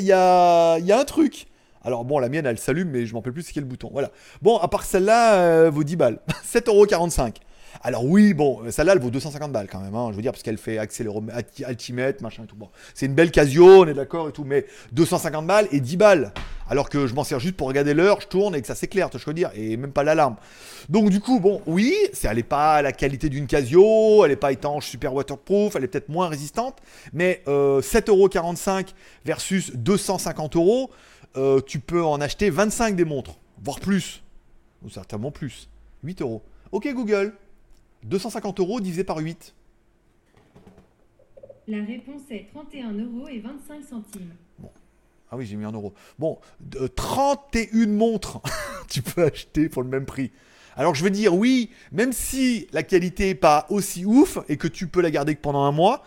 il 0.78 0.86
y 0.86 0.88
y 0.88 0.91
a 0.91 1.00
un 1.00 1.04
truc. 1.06 1.47
Alors 1.84 2.06
bon, 2.06 2.19
la 2.19 2.30
mienne, 2.30 2.45
elle 2.45 2.58
s'allume, 2.60 2.89
mais 2.89 3.06
je 3.06 3.13
m'en 3.13 3.19
rappelle 3.19 3.34
plus 3.34 3.43
c'est 3.43 3.54
quel 3.54 3.65
bouton? 3.65 3.89
Voilà. 3.91 4.12
Bon, 4.41 4.58
à 4.58 4.67
part 4.67 4.84
celle-là, 4.84 5.36
euh, 5.36 5.69
vaut 5.69 5.84
10 5.84 5.95
balles. 5.97 6.19
7,45€. 6.45 7.34
Alors 7.82 8.06
oui, 8.06 8.34
bon, 8.34 8.62
celle-là, 8.71 8.93
elle 8.93 9.00
vaut 9.00 9.10
250 9.12 9.52
balles 9.52 9.67
quand 9.69 9.80
même. 9.80 9.93
hein, 9.95 10.08
je 10.12 10.15
veux 10.15 10.21
dire, 10.21 10.32
parce 10.32 10.41
qu'elle 10.43 10.58
fait 10.58 10.78
accéléromètre, 10.78 11.38
alti- 11.38 11.65
altimètre, 11.65 12.23
machin 12.23 12.43
et 12.43 12.47
tout. 12.47 12.56
Bon, 12.56 12.69
c'est 12.93 13.06
une 13.08 13.13
belle 13.13 13.32
Casio, 13.32 13.84
on 13.84 13.88
est 13.88 13.93
d'accord 13.93 14.30
et 14.30 14.32
tout, 14.32 14.45
mais 14.45 14.65
250 14.93 15.45
balles 15.45 15.67
et 15.71 15.80
10 15.82 15.97
balles. 15.97 16.32
Alors 16.69 16.89
que 16.89 17.08
je 17.08 17.13
m'en 17.13 17.23
sers 17.23 17.39
juste 17.39 17.56
pour 17.56 17.67
regarder 17.67 17.93
l'heure, 17.93 18.19
je 18.19 18.27
tourne 18.27 18.56
et 18.56 18.62
que 18.62 18.67
ça 18.67 18.75
s'éclaire, 18.75 19.10
tu 19.10 19.13
vois 19.13 19.19
ce 19.21 19.25
que 19.25 19.32
je 19.32 19.36
veux 19.36 19.51
dire, 19.51 19.51
et 19.56 19.77
même 19.77 19.93
pas 19.93 20.03
l'alarme. 20.03 20.36
Donc 20.89 21.10
du 21.10 21.21
coup, 21.21 21.39
bon, 21.39 21.62
oui, 21.65 21.95
c'est, 22.12 22.27
elle 22.27 22.38
n'est 22.38 22.43
pas 22.43 22.82
la 22.82 22.91
qualité 22.91 23.30
d'une 23.30 23.47
Casio, 23.47 24.25
elle 24.25 24.32
n'est 24.32 24.36
pas 24.36 24.51
étanche, 24.51 24.88
super 24.88 25.13
waterproof, 25.13 25.75
elle 25.75 25.86
est 25.86 25.88
peut-être 25.88 26.10
moins 26.10 26.27
résistante, 26.27 26.82
mais 27.13 27.41
euh, 27.47 27.82
7,45€ 27.82 28.88
versus 29.23 29.73
250 29.75 30.58
euros, 30.58 30.91
euh, 31.38 31.62
tu 31.62 31.80
peux 31.80 32.03
en 32.03 32.19
acheter 32.19 32.49
25 32.49 32.95
des 32.95 33.06
montres, 33.06 33.39
voire 33.63 33.80
plus, 33.80 34.21
ou 34.84 34.89
certainement 34.89 35.32
plus, 35.32 35.69
8 36.03 36.21
euros. 36.21 36.41
Ok 36.73 36.91
Google, 36.93 37.34
250 38.03 38.60
euros 38.60 38.82
divisé 38.82 39.06
par 39.06 39.17
8. 39.17 39.53
La 41.69 41.84
réponse 41.84 42.21
est 42.30 42.47
31 42.53 42.93
euros 42.93 43.27
et 43.30 43.39
25 43.39 43.84
centimes. 43.84 44.34
Ah 45.32 45.36
oui, 45.38 45.46
j'ai 45.46 45.56
mis 45.58 45.66
un 45.66 45.72
euro. 45.72 45.94
Bon, 46.20 46.40
de- 46.60 46.88
31 46.88 47.88
montres, 47.88 48.40
tu 48.88 49.02
peux 49.02 49.24
acheter 49.24 49.70
pour 49.70 49.84
le 49.84 49.90
même 49.90 50.06
prix. 50.06 50.32
Alors 50.76 50.94
je 50.96 51.04
veux 51.04 51.10
dire, 51.10 51.34
oui, 51.36 51.72
même 51.92 52.13
si 52.13 52.68
la 52.72 52.84
qualité 52.84 53.30
est 53.30 53.36
pas 53.36 53.66
aussi 53.70 54.06
ouf 54.06 54.38
et 54.48 54.58
que 54.58 54.68
tu 54.68 54.88
peux 54.88 55.02
la 55.02 55.10
garder 55.12 55.36
que 55.36 55.42
pendant 55.42 55.63
un 55.63 55.72
mois, 55.72 56.04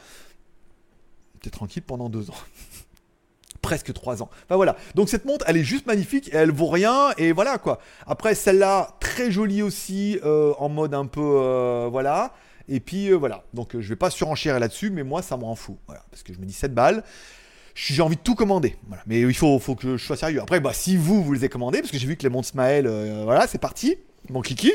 t'es 1.42 1.50
tranquille 1.50 1.82
pendant 1.82 2.08
deux 2.08 2.30
ans. 2.30 2.34
Presque 3.62 3.92
trois 3.92 4.22
ans. 4.22 4.30
Enfin 4.46 4.56
voilà. 4.56 4.76
Donc 4.94 5.08
cette 5.10 5.24
montre, 5.26 5.44
elle 5.48 5.56
est 5.58 5.64
juste 5.64 5.86
magnifique 5.86 6.28
et 6.28 6.36
elle 6.36 6.50
vaut 6.50 6.68
rien. 6.68 7.10
Et 7.18 7.32
voilà 7.32 7.58
quoi. 7.58 7.78
Après 8.06 8.34
celle-là, 8.34 8.96
très 9.00 9.30
jolie 9.30 9.60
aussi, 9.62 10.18
euh, 10.24 10.54
en 10.58 10.68
mode 10.70 10.94
un 10.94 11.06
peu. 11.06 11.20
euh, 11.20 11.88
voilà. 11.90 12.32
Et 12.68 12.80
puis 12.80 13.08
euh, 13.10 13.16
voilà. 13.16 13.42
Donc 13.52 13.74
euh, 13.74 13.80
je 13.82 13.88
vais 13.90 13.96
pas 13.96 14.08
surenchérir 14.10 14.60
là-dessus, 14.60 14.90
mais 14.90 15.02
moi 15.02 15.20
ça 15.20 15.36
m'en 15.36 15.54
fout. 15.56 15.76
Voilà. 15.86 16.02
Parce 16.10 16.22
que 16.22 16.32
je 16.32 16.38
me 16.38 16.46
dis 16.46 16.54
7 16.54 16.72
balles 16.72 17.02
j'ai 17.80 18.02
envie 18.02 18.16
de 18.16 18.20
tout 18.20 18.34
commander. 18.34 18.76
Mais 19.06 19.20
il 19.20 19.34
faut, 19.34 19.58
que 19.58 19.96
je 19.96 20.04
sois 20.04 20.16
sérieux. 20.16 20.42
Après, 20.42 20.60
bah, 20.60 20.72
si 20.72 20.96
vous, 20.96 21.22
vous 21.22 21.32
les 21.32 21.40
avez 21.40 21.48
commandés, 21.48 21.80
parce 21.80 21.90
que 21.90 21.98
j'ai 21.98 22.06
vu 22.06 22.16
que 22.16 22.22
les 22.22 22.28
montres 22.28 22.48
Smael, 22.48 22.86
euh, 22.86 23.22
voilà, 23.24 23.46
c'est 23.46 23.58
parti. 23.58 23.96
Mon 24.28 24.42
kiki. 24.42 24.72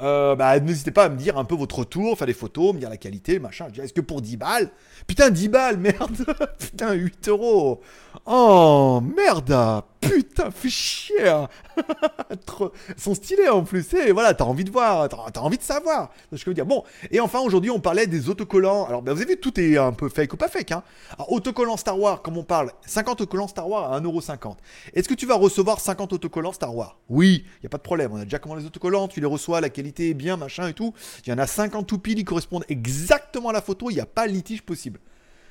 Euh, 0.00 0.34
bah, 0.36 0.58
n'hésitez 0.60 0.90
pas 0.90 1.04
à 1.04 1.08
me 1.08 1.16
dire 1.16 1.38
un 1.38 1.44
peu 1.44 1.54
votre 1.54 1.80
retour, 1.80 2.16
faire 2.18 2.26
des 2.26 2.34
photos, 2.34 2.74
me 2.74 2.80
dire 2.80 2.90
la 2.90 2.96
qualité, 2.96 3.38
machin. 3.38 3.68
Est-ce 3.80 3.92
que 3.92 4.00
pour 4.00 4.20
10 4.22 4.36
balles? 4.36 4.70
Putain, 5.06 5.30
10 5.30 5.48
balles, 5.48 5.76
merde 5.76 6.24
Putain, 6.58 6.92
8 6.92 7.28
euros 7.28 7.80
Oh, 8.26 9.02
merde 9.16 9.82
Putain, 10.00 10.50
fais 10.50 10.68
chier 10.68 11.44
sont 12.96 13.14
stylés 13.14 13.48
en 13.48 13.62
plus, 13.64 13.92
et 13.94 14.12
voilà, 14.12 14.34
t'as 14.34 14.44
envie 14.44 14.64
de 14.64 14.70
voir, 14.70 15.08
t'as 15.08 15.40
envie 15.40 15.56
de 15.56 15.62
savoir. 15.62 16.10
Je 16.30 16.44
veux 16.44 16.54
dire? 16.54 16.66
Bon, 16.66 16.84
et 17.10 17.20
enfin, 17.20 17.40
aujourd'hui, 17.40 17.70
on 17.70 17.80
parlait 17.80 18.06
des 18.06 18.28
autocollants. 18.28 18.84
Alors, 18.86 19.02
bah, 19.02 19.12
vous 19.12 19.22
avez 19.22 19.34
vu, 19.34 19.40
tout 19.40 19.58
est 19.58 19.76
un 19.76 19.92
peu 19.92 20.08
fake 20.08 20.32
ou 20.34 20.36
pas 20.36 20.48
fake. 20.48 20.72
Hein. 20.72 20.82
Autocollants 21.28 21.76
Star 21.76 21.98
Wars, 21.98 22.22
comme 22.22 22.36
on 22.36 22.44
parle, 22.44 22.70
50 22.86 23.22
autocollants 23.22 23.48
Star 23.48 23.68
Wars 23.68 23.92
à 23.92 24.00
1,50€. 24.00 24.56
Est-ce 24.94 25.08
que 25.08 25.14
tu 25.14 25.26
vas 25.26 25.36
recevoir 25.36 25.80
50 25.80 26.12
autocollants 26.12 26.52
Star 26.52 26.74
Wars? 26.74 26.98
Oui, 27.08 27.44
il 27.62 27.66
a 27.66 27.68
pas 27.68 27.78
de 27.78 27.82
problème. 27.82 28.12
On 28.12 28.16
a 28.16 28.24
déjà 28.24 28.38
commandé 28.38 28.62
les 28.62 28.66
autocollants, 28.66 29.08
tu 29.08 29.20
les 29.20 29.26
reçois, 29.26 29.60
la 29.60 29.70
qualité 29.74 30.10
est 30.10 30.14
bien, 30.14 30.36
machin 30.38 30.68
et 30.68 30.72
tout. 30.72 30.94
Il 31.26 31.30
y 31.30 31.32
en 31.32 31.38
a 31.38 31.46
50 31.46 31.86
tout 31.86 31.98
pile, 31.98 32.18
ils 32.18 32.24
correspondent 32.24 32.64
exactement 32.68 33.50
à 33.50 33.52
la 33.52 33.60
photo, 33.60 33.90
il 33.90 33.94
n'y 33.94 34.00
a 34.00 34.06
pas 34.06 34.26
litige 34.26 34.62
possible. 34.62 35.00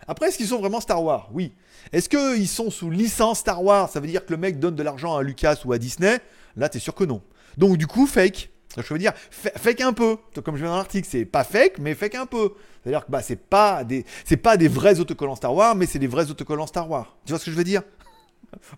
Après, 0.07 0.27
est-ce 0.27 0.37
qu'ils 0.37 0.47
sont 0.47 0.59
vraiment 0.59 0.81
Star 0.81 1.01
Wars? 1.01 1.29
Oui. 1.31 1.53
Est-ce 1.93 2.09
qu'ils 2.09 2.47
sont 2.47 2.69
sous 2.71 2.89
licence 2.89 3.39
Star 3.39 3.63
Wars? 3.63 3.89
Ça 3.89 3.99
veut 3.99 4.07
dire 4.07 4.25
que 4.25 4.31
le 4.33 4.37
mec 4.37 4.59
donne 4.59 4.75
de 4.75 4.83
l'argent 4.83 5.15
à 5.15 5.23
Lucas 5.23 5.59
ou 5.65 5.71
à 5.71 5.77
Disney? 5.77 6.19
Là, 6.57 6.67
t'es 6.67 6.79
sûr 6.79 6.93
que 6.93 7.03
non. 7.05 7.21
Donc, 7.57 7.77
du 7.77 7.87
coup, 7.87 8.05
fake. 8.05 8.49
Je 8.75 8.81
veux 8.93 8.97
dire, 8.99 9.13
fa- 9.31 9.51
fake 9.55 9.81
un 9.81 9.93
peu. 9.93 10.17
Comme 10.43 10.55
je 10.55 10.61
viens 10.63 10.71
dans 10.71 10.77
l'article, 10.77 11.07
c'est 11.09 11.25
pas 11.25 11.43
fake, 11.43 11.77
mais 11.79 11.93
fake 11.93 12.15
un 12.15 12.25
peu. 12.25 12.53
C'est-à-dire 12.81 13.05
que 13.05 13.11
bah, 13.11 13.21
c'est 13.21 13.35
pas 13.37 13.83
des, 13.83 14.03
c'est 14.25 14.35
pas 14.35 14.57
des 14.57 14.67
vrais 14.67 14.99
autocollants 14.99 15.35
Star 15.35 15.53
Wars, 15.53 15.75
mais 15.75 15.85
c'est 15.85 15.99
des 15.99 16.07
vrais 16.07 16.29
autocollants 16.29 16.67
Star 16.67 16.89
Wars. 16.89 17.15
Tu 17.25 17.31
vois 17.31 17.39
ce 17.39 17.45
que 17.45 17.51
je 17.51 17.55
veux 17.55 17.63
dire? 17.63 17.83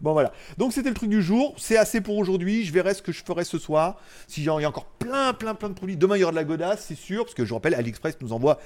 Bon 0.02 0.14
voilà. 0.14 0.32
Donc 0.58 0.74
c'était 0.74 0.90
le 0.90 0.96
truc 0.96 1.10
du 1.10 1.22
jour. 1.22 1.56
C'est 1.58 1.78
assez 1.78 2.02
pour 2.02 2.18
aujourd'hui. 2.18 2.66
Je 2.66 2.72
verrai 2.72 2.94
ce 2.94 3.02
que 3.02 3.12
je 3.12 3.24
ferai 3.24 3.44
ce 3.44 3.58
soir. 3.58 3.98
A 3.98 4.32
il 4.38 4.44
y 4.44 4.50
encore 4.50 4.86
plein, 4.86 5.34
plein, 5.34 5.56
plein 5.56 5.70
de 5.70 5.74
produits. 5.74 5.98
Demain 5.98 6.18
il 6.18 6.22
y 6.22 6.24
aura 6.24 6.32
de 6.32 6.38
la 6.38 6.44
godasse, 6.44 6.86
c'est 6.88 6.96
sûr. 6.96 7.24
Parce 7.24 7.36
que 7.36 7.46
je 7.46 7.54
rappelle, 7.54 7.74
AliExpress 7.74 8.18
nous 8.22 8.34
envoie 8.34 8.60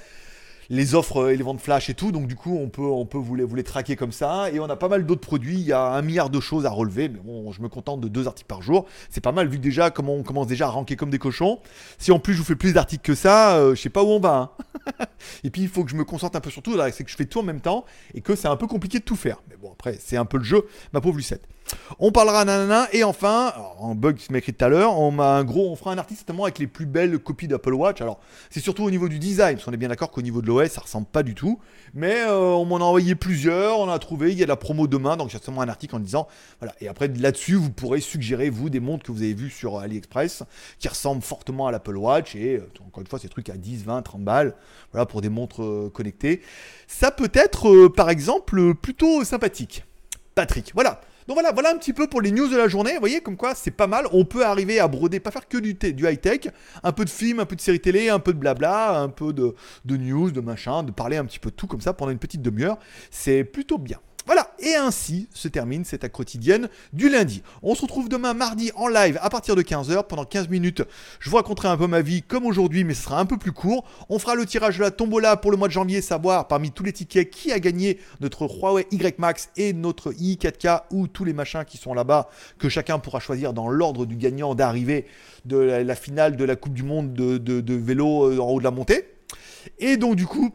les 0.70 0.94
offres 0.94 1.24
euh, 1.24 1.32
et 1.32 1.36
les 1.36 1.42
ventes 1.42 1.60
flash 1.60 1.90
et 1.90 1.94
tout. 1.94 2.12
Donc 2.12 2.26
du 2.26 2.36
coup, 2.36 2.56
on 2.56 2.68
peut, 2.68 2.82
on 2.82 3.04
peut 3.04 3.18
vous, 3.18 3.34
les, 3.34 3.64
traquer 3.64 3.96
comme 3.96 4.12
ça. 4.12 4.50
Et 4.52 4.60
on 4.60 4.70
a 4.70 4.76
pas 4.76 4.88
mal 4.88 5.04
d'autres 5.04 5.20
produits. 5.20 5.56
Il 5.56 5.66
y 5.66 5.72
a 5.72 5.82
un 5.82 6.02
milliard 6.02 6.30
de 6.30 6.40
choses 6.40 6.64
à 6.64 6.70
relever. 6.70 7.08
Mais 7.08 7.18
bon, 7.18 7.52
je 7.52 7.60
me 7.60 7.68
contente 7.68 8.00
de 8.00 8.08
deux 8.08 8.26
articles 8.26 8.48
par 8.48 8.62
jour. 8.62 8.86
C'est 9.10 9.20
pas 9.20 9.32
mal 9.32 9.48
vu 9.48 9.58
déjà, 9.58 9.90
comme 9.90 10.08
on 10.08 10.22
commence 10.22 10.46
déjà 10.46 10.66
à 10.66 10.70
ranker 10.70 10.96
comme 10.96 11.10
des 11.10 11.18
cochons. 11.18 11.58
Si 11.98 12.12
en 12.12 12.20
plus 12.20 12.32
je 12.34 12.38
vous 12.38 12.44
fais 12.44 12.56
plus 12.56 12.72
d'articles 12.72 13.04
que 13.04 13.14
ça, 13.14 13.56
euh, 13.56 13.74
je 13.74 13.80
sais 13.80 13.90
pas 13.90 14.02
où 14.02 14.08
on 14.08 14.20
va. 14.20 14.36
hein. 14.36 15.06
et 15.44 15.50
puis 15.50 15.62
il 15.62 15.68
faut 15.68 15.84
que 15.84 15.90
je 15.90 15.96
me 15.96 16.04
concentre 16.04 16.36
un 16.36 16.40
peu 16.40 16.50
sur 16.50 16.62
tout. 16.62 16.76
C'est 16.92 17.04
que 17.04 17.10
je 17.10 17.16
fais 17.16 17.26
tout 17.26 17.40
en 17.40 17.42
même 17.42 17.60
temps 17.60 17.84
et 18.14 18.20
que 18.20 18.36
c'est 18.36 18.48
un 18.48 18.56
peu 18.56 18.66
compliqué 18.66 19.00
de 19.00 19.04
tout 19.04 19.16
faire. 19.16 19.42
Mais 19.50 19.56
bon, 19.56 19.72
après, 19.72 19.98
c'est 20.00 20.16
un 20.16 20.24
peu 20.24 20.38
le 20.38 20.44
jeu, 20.44 20.64
ma 20.92 21.00
pauvre 21.00 21.16
Lucette. 21.16 21.46
On 21.98 22.12
parlera 22.12 22.44
nanana 22.44 22.88
et 22.92 23.04
enfin, 23.04 23.52
un 23.82 23.94
bug 23.94 24.16
qui 24.16 24.32
m'a 24.32 24.38
écrit 24.38 24.52
tout 24.52 24.64
à 24.64 24.68
l'heure, 24.68 24.98
on 24.98 25.10
m'a 25.10 25.36
un 25.36 25.44
gros, 25.44 25.70
on 25.70 25.76
fera 25.76 25.92
un 25.92 25.98
article 25.98 26.18
certainement 26.18 26.44
avec 26.44 26.58
les 26.58 26.66
plus 26.66 26.86
belles 26.86 27.18
copies 27.18 27.48
d'Apple 27.48 27.74
Watch. 27.74 28.00
Alors, 28.00 28.20
c'est 28.48 28.60
surtout 28.60 28.84
au 28.84 28.90
niveau 28.90 29.08
du 29.08 29.18
design, 29.18 29.54
parce 29.54 29.64
qu'on 29.64 29.72
est 29.72 29.76
bien 29.76 29.88
d'accord 29.88 30.10
qu'au 30.10 30.22
niveau 30.22 30.42
de 30.42 30.46
l'OS, 30.46 30.59
ça 30.68 30.80
ressemble 30.80 31.06
pas 31.06 31.22
du 31.22 31.34
tout. 31.34 31.60
Mais 31.94 32.20
euh, 32.20 32.52
on 32.52 32.64
m'en 32.64 32.76
a 32.76 32.82
envoyé 32.82 33.14
plusieurs, 33.14 33.78
on 33.78 33.88
a 33.88 33.98
trouvé, 33.98 34.32
il 34.32 34.38
y 34.38 34.42
a 34.42 34.46
la 34.46 34.56
promo 34.56 34.86
demain, 34.86 35.16
donc 35.16 35.28
j'ai 35.28 35.32
certainement 35.32 35.62
un 35.62 35.68
article 35.68 35.96
en 35.96 35.98
disant, 35.98 36.28
voilà. 36.60 36.74
Et 36.80 36.88
après, 36.88 37.08
là-dessus, 37.08 37.54
vous 37.54 37.70
pourrez 37.70 38.00
suggérer, 38.00 38.50
vous, 38.50 38.70
des 38.70 38.80
montres 38.80 39.04
que 39.04 39.12
vous 39.12 39.22
avez 39.22 39.34
vues 39.34 39.50
sur 39.50 39.78
AliExpress, 39.78 40.44
qui 40.78 40.88
ressemblent 40.88 41.22
fortement 41.22 41.66
à 41.66 41.72
l'Apple 41.72 41.96
Watch, 41.96 42.36
et 42.36 42.56
euh, 42.56 42.70
encore 42.86 43.00
une 43.00 43.08
fois, 43.08 43.18
ces 43.18 43.28
trucs 43.28 43.48
à 43.48 43.56
10, 43.56 43.84
20, 43.84 44.02
30 44.02 44.22
balles, 44.22 44.54
voilà, 44.92 45.06
pour 45.06 45.20
des 45.20 45.28
montres 45.28 45.62
euh, 45.62 45.90
connectées. 45.92 46.42
Ça 46.86 47.10
peut 47.10 47.30
être, 47.34 47.88
par 47.88 48.10
exemple, 48.10 48.74
plutôt 48.74 49.24
sympathique. 49.24 49.84
Patrick, 50.34 50.72
voilà. 50.74 51.00
Donc 51.30 51.36
voilà, 51.36 51.52
voilà 51.52 51.70
un 51.70 51.78
petit 51.78 51.92
peu 51.92 52.08
pour 52.08 52.20
les 52.20 52.32
news 52.32 52.48
de 52.48 52.56
la 52.56 52.66
journée. 52.66 52.94
Vous 52.94 52.98
voyez, 52.98 53.20
comme 53.20 53.36
quoi 53.36 53.54
c'est 53.54 53.70
pas 53.70 53.86
mal. 53.86 54.08
On 54.10 54.24
peut 54.24 54.44
arriver 54.44 54.80
à 54.80 54.88
broder, 54.88 55.20
pas 55.20 55.30
faire 55.30 55.46
que 55.46 55.58
du, 55.58 55.74
du 55.74 56.04
high-tech, 56.04 56.48
un 56.82 56.90
peu 56.90 57.04
de 57.04 57.08
film, 57.08 57.38
un 57.38 57.44
peu 57.44 57.54
de 57.54 57.60
série 57.60 57.78
télé, 57.78 58.08
un 58.08 58.18
peu 58.18 58.32
de 58.32 58.38
blabla, 58.40 58.98
un 58.98 59.10
peu 59.10 59.32
de, 59.32 59.54
de 59.84 59.96
news, 59.96 60.32
de 60.32 60.40
machin, 60.40 60.82
de 60.82 60.90
parler 60.90 61.18
un 61.18 61.24
petit 61.24 61.38
peu 61.38 61.50
de 61.50 61.54
tout 61.54 61.68
comme 61.68 61.82
ça 61.82 61.92
pendant 61.92 62.10
une 62.10 62.18
petite 62.18 62.42
demi-heure. 62.42 62.80
C'est 63.12 63.44
plutôt 63.44 63.78
bien. 63.78 64.00
Voilà, 64.26 64.50
et 64.60 64.74
ainsi 64.74 65.28
se 65.34 65.48
termine 65.48 65.84
cette 65.84 66.06
quotidienne 66.12 66.68
du 66.92 67.08
lundi. 67.08 67.42
On 67.62 67.74
se 67.74 67.82
retrouve 67.82 68.08
demain 68.08 68.34
mardi 68.34 68.70
en 68.76 68.86
live 68.86 69.18
à 69.22 69.30
partir 69.30 69.56
de 69.56 69.62
15h. 69.62 70.06
Pendant 70.06 70.24
15 70.24 70.48
minutes, 70.48 70.82
je 71.20 71.30
vous 71.30 71.36
raconterai 71.36 71.68
un 71.68 71.76
peu 71.76 71.86
ma 71.86 72.00
vie 72.02 72.22
comme 72.22 72.44
aujourd'hui, 72.46 72.84
mais 72.84 72.94
ce 72.94 73.02
sera 73.04 73.18
un 73.18 73.24
peu 73.26 73.38
plus 73.38 73.52
court. 73.52 73.84
On 74.08 74.18
fera 74.18 74.34
le 74.34 74.44
tirage 74.46 74.76
de 74.78 74.82
la 74.82 74.90
tombola 74.90 75.36
pour 75.36 75.50
le 75.50 75.56
mois 75.56 75.68
de 75.68 75.72
janvier, 75.72 76.00
savoir 76.02 76.48
parmi 76.48 76.70
tous 76.70 76.84
les 76.84 76.92
tickets 76.92 77.30
qui 77.30 77.50
a 77.50 77.58
gagné 77.58 77.98
notre 78.20 78.46
Huawei 78.46 78.86
Y 78.92 79.18
Max 79.18 79.48
et 79.56 79.72
notre 79.72 80.12
i4K 80.12 80.82
ou 80.90 81.08
tous 81.08 81.24
les 81.24 81.32
machins 81.32 81.64
qui 81.64 81.78
sont 81.78 81.94
là-bas 81.94 82.28
que 82.58 82.68
chacun 82.68 82.98
pourra 82.98 83.20
choisir 83.20 83.52
dans 83.52 83.68
l'ordre 83.68 84.04
du 84.06 84.16
gagnant 84.16 84.54
d'arrivée 84.54 85.06
de 85.46 85.56
la, 85.56 85.94
finale 85.94 86.36
de 86.36 86.44
la 86.44 86.56
Coupe 86.56 86.74
du 86.74 86.82
Monde 86.82 87.14
de, 87.14 87.38
de- 87.38 87.60
de 87.62 87.74
vélo 87.74 88.30
euh, 88.30 88.38
en 88.38 88.50
haut 88.50 88.58
de 88.58 88.64
la 88.64 88.70
montée. 88.70 89.08
Et 89.78 89.96
donc 89.96 90.16
du 90.16 90.26
coup, 90.26 90.50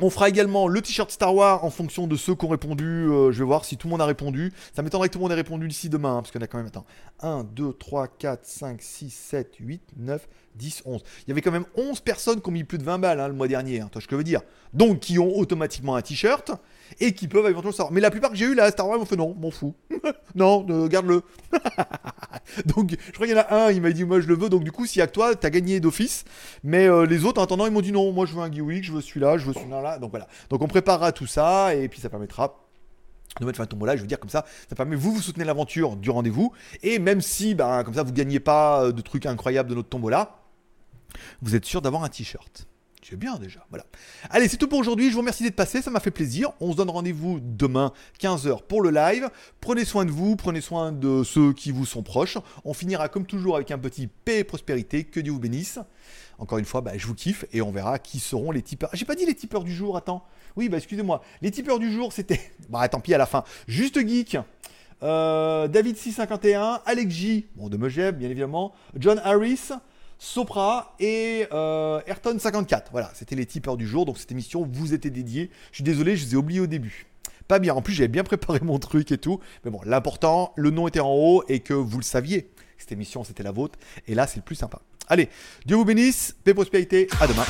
on 0.00 0.10
fera 0.10 0.28
également 0.28 0.68
le 0.68 0.80
t-shirt 0.80 1.10
Star 1.10 1.34
Wars 1.34 1.64
en 1.64 1.70
fonction 1.70 2.06
de 2.06 2.16
ceux 2.16 2.34
qui 2.34 2.44
ont 2.44 2.48
répondu. 2.48 2.84
Euh, 2.84 3.32
je 3.32 3.38
vais 3.38 3.44
voir 3.44 3.64
si 3.64 3.76
tout 3.76 3.88
le 3.88 3.90
monde 3.90 4.00
a 4.00 4.06
répondu. 4.06 4.52
Ça 4.74 4.82
m'étonnerait 4.82 5.08
que 5.08 5.14
tout 5.14 5.18
le 5.18 5.24
monde 5.24 5.32
ait 5.32 5.36
répondu 5.36 5.66
d'ici 5.66 5.88
demain, 5.88 6.16
hein, 6.16 6.22
parce 6.22 6.30
qu'on 6.30 6.40
a 6.40 6.46
quand 6.46 6.58
même, 6.58 6.68
attends, 6.68 6.86
1, 7.20 7.44
2, 7.44 7.72
3, 7.72 8.08
4, 8.08 8.44
5, 8.44 8.82
6, 8.82 9.10
7, 9.10 9.56
8, 9.60 9.82
9, 9.96 10.28
10, 10.54 10.82
11. 10.84 11.02
Il 11.26 11.28
y 11.28 11.32
avait 11.32 11.40
quand 11.40 11.50
même 11.50 11.66
11 11.76 12.00
personnes 12.00 12.40
qui 12.40 12.48
ont 12.48 12.52
mis 12.52 12.64
plus 12.64 12.78
de 12.78 12.84
20 12.84 12.98
balles 12.98 13.20
hein, 13.20 13.28
le 13.28 13.34
mois 13.34 13.48
dernier, 13.48 13.80
hein, 13.80 13.88
toi, 13.90 14.00
ce 14.00 14.06
que 14.06 14.12
je 14.12 14.18
veux 14.18 14.24
dire. 14.24 14.42
Donc, 14.72 15.00
qui 15.00 15.18
ont 15.18 15.36
automatiquement 15.36 15.96
un 15.96 16.02
t-shirt 16.02 16.52
et 17.00 17.12
qui 17.12 17.28
peuvent 17.28 17.46
éventuellement 17.46 17.72
savoir. 17.72 17.92
Mais 17.92 18.00
la 18.00 18.10
plupart 18.10 18.30
que 18.30 18.36
j'ai 18.36 18.46
eu 18.46 18.54
là, 18.54 18.70
Star 18.70 18.88
Wars, 18.88 18.98
m'ont 18.98 19.04
fait 19.04 19.16
non, 19.16 19.34
m'en 19.38 19.50
fous. 19.50 19.74
non, 20.34 20.66
euh, 20.70 20.88
garde-le. 20.88 21.22
donc, 22.66 22.96
je 23.06 23.12
crois 23.12 23.26
qu'il 23.26 23.36
y 23.36 23.38
en 23.38 23.42
a 23.42 23.66
un, 23.66 23.70
il 23.70 23.80
m'a 23.80 23.90
dit, 23.90 24.04
moi 24.04 24.20
je 24.20 24.28
le 24.28 24.34
veux. 24.34 24.48
Donc, 24.48 24.64
du 24.64 24.72
coup, 24.72 24.86
s'il 24.86 25.00
y 25.00 25.02
a 25.02 25.06
que 25.06 25.12
toi, 25.12 25.34
t'as 25.34 25.50
gagné 25.50 25.80
d'office. 25.80 26.24
Mais 26.64 26.88
euh, 26.88 27.06
les 27.06 27.24
autres, 27.24 27.40
en 27.40 27.44
attendant, 27.44 27.66
ils 27.66 27.72
m'ont 27.72 27.80
dit, 27.80 27.92
non, 27.92 28.12
moi 28.12 28.26
je 28.26 28.34
veux 28.34 28.42
un 28.42 28.52
Geewick, 28.52 28.84
je 28.84 28.92
veux 28.92 29.00
celui-là, 29.00 29.38
je 29.38 29.46
veux 29.46 29.52
celui-là. 29.52 29.80
là. 29.80 29.98
Donc, 29.98 30.10
voilà. 30.10 30.28
Donc, 30.50 30.62
on 30.62 30.68
préparera 30.68 31.12
tout 31.12 31.26
ça 31.26 31.74
et 31.74 31.88
puis 31.88 32.00
ça 32.00 32.08
permettra 32.08 32.64
de 33.40 33.44
mettre 33.44 33.58
fin 33.58 33.62
à 33.62 33.66
un 33.66 33.68
tombola, 33.68 33.96
je 33.96 34.00
veux 34.00 34.06
dire 34.06 34.18
comme 34.18 34.30
ça, 34.30 34.44
ça 34.68 34.74
permet 34.74 34.96
vous 34.96 35.12
vous 35.12 35.20
soutenez 35.20 35.44
l'aventure 35.44 35.96
du 35.96 36.10
rendez-vous 36.10 36.52
et 36.82 36.98
même 36.98 37.20
si 37.20 37.54
ben 37.54 37.84
comme 37.84 37.94
ça 37.94 38.02
vous 38.02 38.12
gagnez 38.12 38.40
pas 38.40 38.84
euh, 38.84 38.92
de 38.92 39.00
trucs 39.00 39.26
incroyables 39.26 39.68
de 39.68 39.74
notre 39.74 39.88
tombola, 39.88 40.38
vous 41.42 41.54
êtes 41.54 41.64
sûr 41.64 41.82
d'avoir 41.82 42.04
un 42.04 42.08
t-shirt. 42.08 42.66
C'est 43.02 43.16
bien 43.16 43.36
déjà, 43.36 43.64
voilà. 43.70 43.84
Allez, 44.28 44.48
c'est 44.48 44.56
tout 44.58 44.68
pour 44.68 44.78
aujourd'hui, 44.78 45.08
je 45.08 45.14
vous 45.14 45.20
remercie 45.20 45.42
d'être 45.42 45.56
passé, 45.56 45.80
ça 45.80 45.90
m'a 45.90 46.00
fait 46.00 46.10
plaisir. 46.10 46.50
On 46.60 46.72
se 46.72 46.76
donne 46.76 46.90
rendez-vous 46.90 47.38
demain 47.40 47.92
15h 48.20 48.62
pour 48.66 48.82
le 48.82 48.90
live. 48.90 49.30
Prenez 49.60 49.84
soin 49.84 50.04
de 50.04 50.10
vous, 50.10 50.36
prenez 50.36 50.60
soin 50.60 50.92
de 50.92 51.22
ceux 51.22 51.52
qui 51.52 51.70
vous 51.70 51.86
sont 51.86 52.02
proches. 52.02 52.36
On 52.64 52.74
finira 52.74 53.08
comme 53.08 53.24
toujours 53.24 53.56
avec 53.56 53.70
un 53.70 53.78
petit 53.78 54.08
paix 54.08 54.40
et 54.40 54.44
prospérité, 54.44 55.04
que 55.04 55.20
Dieu 55.20 55.32
vous 55.32 55.38
bénisse. 55.38 55.78
Encore 56.38 56.58
une 56.58 56.64
fois, 56.64 56.80
bah, 56.82 56.92
je 56.96 57.06
vous 57.06 57.14
kiffe 57.14 57.44
et 57.52 57.62
on 57.62 57.70
verra 57.70 57.98
qui 57.98 58.18
seront 58.18 58.50
les 58.50 58.62
tipeurs. 58.62 58.90
J'ai 58.92 59.04
pas 59.04 59.14
dit 59.14 59.24
les 59.26 59.34
tipeurs 59.34 59.64
du 59.64 59.74
jour, 59.74 59.96
attends. 59.96 60.24
Oui, 60.56 60.68
bah 60.68 60.76
excusez-moi. 60.76 61.22
Les 61.40 61.50
tipeurs 61.50 61.78
du 61.78 61.90
jour, 61.92 62.12
c'était. 62.12 62.40
Bah 62.68 62.86
tant 62.88 63.00
pis 63.00 63.14
à 63.14 63.18
la 63.18 63.26
fin. 63.26 63.44
Juste 63.66 63.98
Geek. 64.06 64.36
euh, 65.02 65.68
David 65.68 65.96
651, 65.96 66.82
Alex 66.84 67.14
J, 67.14 67.46
bon 67.56 67.68
de 67.68 67.76
Megeb 67.76 68.18
bien 68.18 68.28
évidemment, 68.28 68.72
John 68.96 69.20
Harris, 69.24 69.70
Sopra 70.18 70.94
et 70.98 71.46
euh, 71.52 72.00
Ayrton 72.06 72.36
54. 72.38 72.90
Voilà, 72.90 73.10
c'était 73.14 73.36
les 73.36 73.46
tipeurs 73.46 73.76
du 73.76 73.86
jour, 73.86 74.04
donc 74.04 74.18
cette 74.18 74.32
émission 74.32 74.68
vous 74.70 74.92
était 74.92 75.10
dédiée. 75.10 75.50
Je 75.70 75.76
suis 75.76 75.84
désolé, 75.84 76.16
je 76.16 76.26
vous 76.26 76.34
ai 76.34 76.36
oublié 76.36 76.60
au 76.60 76.66
début. 76.66 77.06
Pas 77.46 77.60
bien, 77.60 77.74
en 77.74 77.82
plus 77.82 77.94
j'avais 77.94 78.08
bien 78.08 78.24
préparé 78.24 78.60
mon 78.62 78.78
truc 78.78 79.10
et 79.12 79.18
tout, 79.18 79.40
mais 79.64 79.70
bon, 79.70 79.80
l'important, 79.84 80.52
le 80.56 80.70
nom 80.70 80.88
était 80.88 81.00
en 81.00 81.14
haut 81.14 81.44
et 81.48 81.60
que 81.60 81.72
vous 81.72 81.98
le 81.98 82.04
saviez. 82.04 82.50
Cette 82.76 82.92
émission, 82.92 83.24
c'était 83.24 83.42
la 83.42 83.52
vôtre, 83.52 83.78
et 84.06 84.14
là, 84.14 84.26
c'est 84.26 84.36
le 84.36 84.42
plus 84.42 84.54
sympa. 84.54 84.80
Allez, 85.08 85.28
Dieu 85.64 85.76
vous 85.76 85.84
bénisse, 85.84 86.36
paix, 86.44 86.52
prospérité, 86.52 87.08
à 87.20 87.26
demain. 87.26 87.44